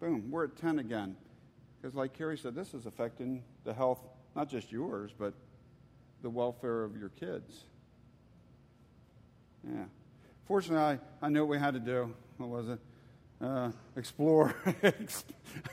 Boom, 0.00 0.30
we're 0.30 0.44
at 0.44 0.56
10 0.56 0.78
again. 0.78 1.16
Because, 1.80 1.94
like 1.94 2.12
Carrie 2.12 2.38
said, 2.38 2.54
this 2.54 2.74
is 2.74 2.86
affecting 2.86 3.42
the 3.64 3.72
health, 3.72 4.00
not 4.34 4.48
just 4.48 4.72
yours, 4.72 5.12
but 5.16 5.34
the 6.22 6.30
welfare 6.30 6.84
of 6.84 6.96
your 6.96 7.10
kids. 7.10 7.64
Yeah. 9.66 9.84
Fortunately, 10.46 10.98
I, 11.22 11.26
I 11.26 11.28
knew 11.28 11.40
what 11.40 11.50
we 11.50 11.58
had 11.58 11.74
to 11.74 11.80
do. 11.80 12.14
What 12.36 12.48
was 12.48 12.68
it? 12.68 12.78
Uh, 13.40 13.70
explore, 13.96 14.54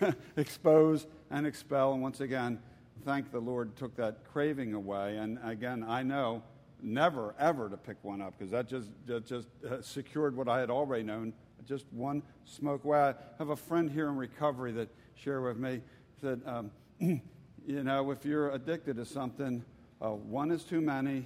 expose, 0.37 1.07
and 1.29 1.45
expel. 1.45 1.93
And 1.93 2.01
once 2.01 2.21
again, 2.21 2.59
thank 3.05 3.31
the 3.31 3.39
Lord 3.39 3.75
took 3.75 3.95
that 3.97 4.23
craving 4.31 4.73
away. 4.73 5.17
And 5.17 5.39
again, 5.43 5.85
I 5.87 6.03
know 6.03 6.43
never, 6.81 7.35
ever 7.39 7.69
to 7.69 7.77
pick 7.77 7.97
one 8.01 8.21
up 8.21 8.37
because 8.37 8.51
that 8.51 8.67
just, 8.67 8.89
that 9.05 9.25
just 9.25 9.47
uh, 9.69 9.81
secured 9.81 10.35
what 10.35 10.47
I 10.47 10.59
had 10.59 10.69
already 10.69 11.03
known. 11.03 11.33
Just 11.67 11.85
one 11.91 12.23
smoke 12.45 12.83
away. 12.83 12.99
I 12.99 13.13
have 13.37 13.49
a 13.49 13.55
friend 13.55 13.89
here 13.89 14.09
in 14.09 14.17
recovery 14.17 14.71
that 14.73 14.89
shared 15.15 15.43
with 15.43 15.57
me 15.57 15.81
said, 16.19 16.41
um, 16.45 16.71
you 17.65 17.83
know, 17.83 18.11
if 18.11 18.25
you're 18.25 18.51
addicted 18.51 18.95
to 18.97 19.05
something, 19.05 19.63
uh, 20.01 20.09
one 20.09 20.51
is 20.51 20.63
too 20.63 20.81
many, 20.81 21.25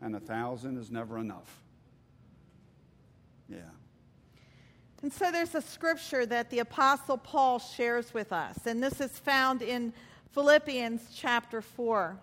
and 0.00 0.16
a 0.16 0.20
thousand 0.20 0.78
is 0.78 0.90
never 0.90 1.18
enough. 1.18 1.62
Yeah. 3.48 3.58
And 5.02 5.12
so 5.12 5.30
there's 5.30 5.54
a 5.54 5.60
scripture 5.60 6.24
that 6.26 6.50
the 6.50 6.60
Apostle 6.60 7.18
Paul 7.18 7.58
shares 7.58 8.14
with 8.14 8.32
us, 8.32 8.56
and 8.66 8.82
this 8.82 9.00
is 9.00 9.18
found 9.18 9.60
in 9.60 9.92
Philippians 10.32 11.10
chapter 11.14 11.60
4. 11.60 12.18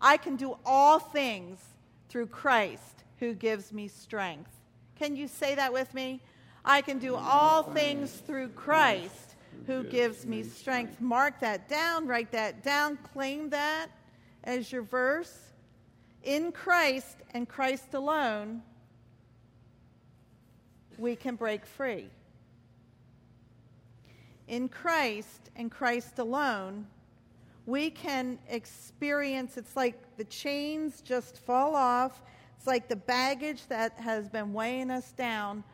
I 0.00 0.16
can 0.16 0.36
do 0.36 0.58
all 0.66 0.98
things 0.98 1.60
through 2.08 2.26
Christ 2.26 3.04
who 3.18 3.34
gives 3.34 3.72
me 3.72 3.88
strength. 3.88 4.50
Can 4.96 5.16
you 5.16 5.26
say 5.26 5.54
that 5.54 5.72
with 5.72 5.94
me? 5.94 6.20
I 6.64 6.82
can 6.82 6.98
do 6.98 7.16
all 7.16 7.62
things 7.62 8.12
through 8.12 8.48
Christ 8.50 9.31
who 9.66 9.84
gives 9.84 10.26
me 10.26 10.42
strength. 10.42 11.00
Mark 11.00 11.40
that 11.40 11.68
down, 11.68 12.06
write 12.06 12.32
that 12.32 12.62
down, 12.62 12.98
claim 13.12 13.50
that 13.50 13.88
as 14.44 14.72
your 14.72 14.82
verse. 14.82 15.38
In 16.24 16.52
Christ 16.52 17.16
and 17.34 17.48
Christ 17.48 17.94
alone, 17.94 18.62
we 20.98 21.16
can 21.16 21.36
break 21.36 21.66
free. 21.66 22.08
In 24.48 24.68
Christ 24.68 25.50
and 25.56 25.70
Christ 25.70 26.18
alone, 26.18 26.86
we 27.66 27.90
can 27.90 28.38
experience 28.48 29.56
it's 29.56 29.76
like 29.76 30.16
the 30.16 30.24
chains 30.24 31.00
just 31.00 31.38
fall 31.38 31.74
off. 31.74 32.20
It's 32.56 32.66
like 32.66 32.88
the 32.88 32.96
baggage 32.96 33.66
that 33.68 33.92
has 33.98 34.28
been 34.28 34.52
weighing 34.52 34.90
us 34.90 35.12
down 35.12 35.64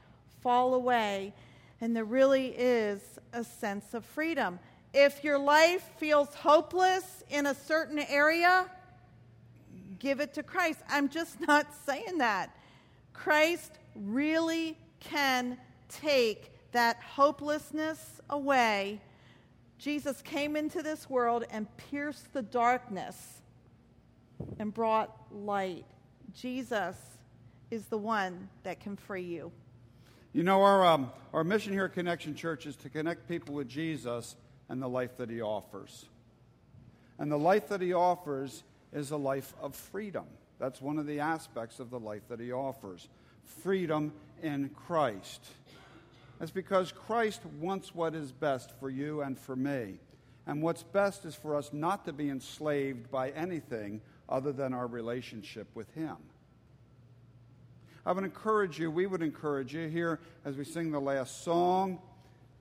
fall 0.40 0.74
away, 0.74 1.34
and 1.80 1.94
there 1.94 2.04
really 2.04 2.48
is 2.48 3.00
a 3.32 3.44
sense 3.44 3.94
of 3.94 4.04
freedom. 4.04 4.58
If 4.92 5.22
your 5.22 5.38
life 5.38 5.88
feels 5.98 6.34
hopeless 6.34 7.22
in 7.30 7.46
a 7.46 7.54
certain 7.54 7.98
area, 7.98 8.66
give 9.98 10.20
it 10.20 10.34
to 10.34 10.42
Christ. 10.42 10.80
I'm 10.88 11.08
just 11.08 11.40
not 11.46 11.66
saying 11.86 12.18
that. 12.18 12.56
Christ 13.12 13.72
really 13.94 14.76
can 15.00 15.58
take 15.88 16.52
that 16.72 17.00
hopelessness 17.00 18.20
away. 18.30 19.00
Jesus 19.78 20.22
came 20.22 20.56
into 20.56 20.82
this 20.82 21.08
world 21.08 21.44
and 21.50 21.66
pierced 21.76 22.32
the 22.32 22.42
darkness 22.42 23.40
and 24.58 24.72
brought 24.74 25.16
light. 25.30 25.84
Jesus 26.34 26.96
is 27.70 27.86
the 27.86 27.98
one 27.98 28.48
that 28.64 28.80
can 28.80 28.96
free 28.96 29.22
you. 29.22 29.52
You 30.32 30.42
know, 30.42 30.62
our, 30.62 30.84
um, 30.84 31.10
our 31.32 31.42
mission 31.42 31.72
here 31.72 31.86
at 31.86 31.94
Connection 31.94 32.34
Church 32.34 32.66
is 32.66 32.76
to 32.76 32.90
connect 32.90 33.28
people 33.28 33.54
with 33.54 33.68
Jesus 33.68 34.36
and 34.68 34.82
the 34.82 34.88
life 34.88 35.16
that 35.16 35.30
he 35.30 35.40
offers. 35.40 36.04
And 37.18 37.32
the 37.32 37.38
life 37.38 37.68
that 37.68 37.80
he 37.80 37.94
offers 37.94 38.62
is 38.92 39.10
a 39.10 39.16
life 39.16 39.54
of 39.60 39.74
freedom. 39.74 40.26
That's 40.58 40.82
one 40.82 40.98
of 40.98 41.06
the 41.06 41.20
aspects 41.20 41.80
of 41.80 41.90
the 41.90 41.98
life 41.98 42.22
that 42.28 42.40
he 42.40 42.52
offers 42.52 43.08
freedom 43.62 44.12
in 44.42 44.70
Christ. 44.70 45.44
That's 46.38 46.50
because 46.50 46.92
Christ 46.92 47.40
wants 47.60 47.94
what 47.94 48.14
is 48.14 48.30
best 48.30 48.72
for 48.78 48.90
you 48.90 49.22
and 49.22 49.38
for 49.38 49.56
me. 49.56 49.98
And 50.46 50.62
what's 50.62 50.82
best 50.82 51.24
is 51.24 51.34
for 51.34 51.56
us 51.56 51.70
not 51.72 52.04
to 52.04 52.12
be 52.12 52.28
enslaved 52.28 53.10
by 53.10 53.30
anything 53.30 54.00
other 54.28 54.52
than 54.52 54.72
our 54.72 54.86
relationship 54.86 55.68
with 55.74 55.92
Him. 55.94 56.16
I 58.08 58.12
would 58.12 58.24
encourage 58.24 58.78
you, 58.78 58.90
we 58.90 59.04
would 59.06 59.20
encourage 59.20 59.74
you 59.74 59.86
here 59.86 60.18
as 60.46 60.56
we 60.56 60.64
sing 60.64 60.90
the 60.90 60.98
last 60.98 61.44
song 61.44 61.98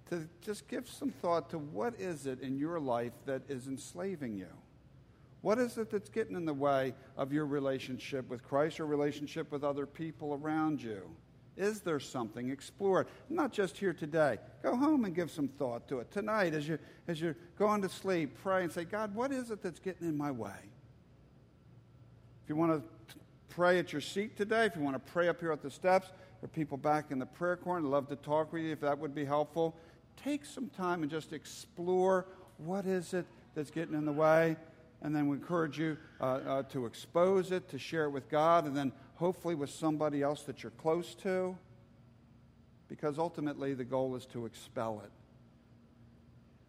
to 0.10 0.28
just 0.42 0.68
give 0.68 0.90
some 0.90 1.10
thought 1.10 1.50
to 1.52 1.58
what 1.58 1.94
is 1.98 2.26
it 2.26 2.42
in 2.42 2.58
your 2.58 2.82
life 2.82 3.14
that 3.26 3.44
is 3.48 3.68
enslaving 3.68 4.36
you? 4.36 4.50
What 5.40 5.58
is 5.58 5.78
it 5.78 5.90
that's 5.90 6.10
getting 6.10 6.36
in 6.36 6.44
the 6.44 6.54
way 6.54 6.94
of 7.16 7.32
your 7.32 7.46
relationship 7.46 8.28
with 8.28 8.44
Christ 8.44 8.82
or 8.82 8.88
relationship 8.88 9.50
with 9.50 9.64
other 9.64 9.86
people 9.86 10.38
around 10.44 10.84
you? 10.84 11.10
Is 11.56 11.80
there 11.80 12.02
something? 12.02 12.50
Explore 12.50 13.04
it. 13.04 13.08
Not 13.30 13.54
just 13.54 13.78
here 13.78 13.94
today. 13.94 14.40
Go 14.62 14.76
home 14.76 15.06
and 15.06 15.16
give 15.16 15.32
some 15.32 15.48
thought 15.48 15.88
to 15.88 16.00
it. 16.00 16.12
Tonight, 16.12 16.56
as, 16.56 16.68
you, 16.68 16.78
as 17.08 17.22
you're 17.22 17.38
going 17.58 17.82
to 17.84 17.90
sleep, 17.90 18.38
pray 18.44 18.64
and 18.64 18.72
say, 18.72 18.84
God, 18.84 19.16
what 19.16 19.32
is 19.32 19.50
it 19.50 19.64
that's 19.64 19.80
getting 19.80 20.10
in 20.10 20.18
my 20.18 20.30
way? 20.30 20.60
If 22.44 22.50
you 22.50 22.58
want 22.58 22.84
to 22.84 23.18
pray 23.58 23.80
at 23.80 23.92
your 23.92 24.02
seat 24.02 24.38
today, 24.38 24.66
if 24.66 24.76
you 24.76 24.84
want 24.84 24.96
to 24.96 25.12
pray 25.12 25.28
up 25.28 25.40
here 25.40 25.52
at 25.52 25.64
the 25.64 25.72
steps, 25.72 26.10
there 26.10 26.46
are 26.46 26.48
people 26.50 26.78
back 26.78 27.10
in 27.10 27.18
the 27.18 27.26
prayer 27.26 27.58
corner. 27.58 27.84
I'd 27.84 27.90
love 27.90 28.08
to 28.10 28.16
talk 28.16 28.54
with 28.54 28.62
you 28.62 28.72
if 28.72 28.82
that 28.82 29.00
would 29.00 29.16
be 29.16 29.26
helpful. 29.26 29.76
Take 30.24 30.46
some 30.46 30.70
time 30.70 31.02
and 31.02 31.10
just 31.10 31.34
explore 31.34 32.28
what 32.58 32.86
is 32.86 33.16
it 33.16 33.26
that's 33.56 33.72
getting 33.72 33.96
in 33.96 34.06
the 34.06 34.12
way 34.12 34.58
and 35.02 35.16
then 35.16 35.28
we 35.28 35.38
encourage 35.38 35.80
you 35.80 35.98
uh, 36.22 36.24
uh, 36.24 36.64
to 36.70 36.86
expose 36.86 37.52
it, 37.52 37.68
to 37.70 37.80
share 37.80 38.06
it 38.06 38.12
with 38.12 38.30
God, 38.30 38.66
and 38.66 38.78
then 38.78 38.92
hopefully 39.16 39.56
with 39.56 39.72
somebody 39.72 40.22
else 40.22 40.44
that 40.44 40.62
you're 40.62 40.72
close 40.74 41.16
to, 41.16 41.58
because 42.88 43.18
ultimately 43.18 43.74
the 43.74 43.84
goal 43.84 44.16
is 44.16 44.28
to 44.28 44.46
expel 44.46 45.02
it, 45.04 45.12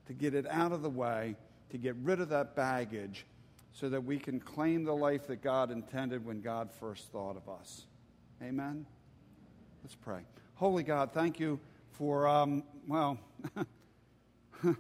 to 0.06 0.14
get 0.14 0.34
it 0.34 0.46
out 0.48 0.72
of 0.72 0.80
the 0.80 0.88
way, 0.88 1.36
to 1.68 1.76
get 1.76 1.96
rid 2.02 2.18
of 2.18 2.30
that 2.30 2.56
baggage, 2.56 3.26
so 3.72 3.88
that 3.88 4.04
we 4.04 4.18
can 4.18 4.40
claim 4.40 4.84
the 4.84 4.94
life 4.94 5.26
that 5.28 5.42
God 5.42 5.70
intended 5.70 6.24
when 6.24 6.40
God 6.40 6.70
first 6.70 7.10
thought 7.12 7.36
of 7.36 7.48
us. 7.48 7.86
Amen? 8.42 8.86
Let's 9.82 9.94
pray. 9.94 10.20
Holy 10.54 10.82
God, 10.82 11.12
thank 11.12 11.38
you 11.38 11.60
for, 11.92 12.26
um, 12.26 12.62
well, 12.86 13.18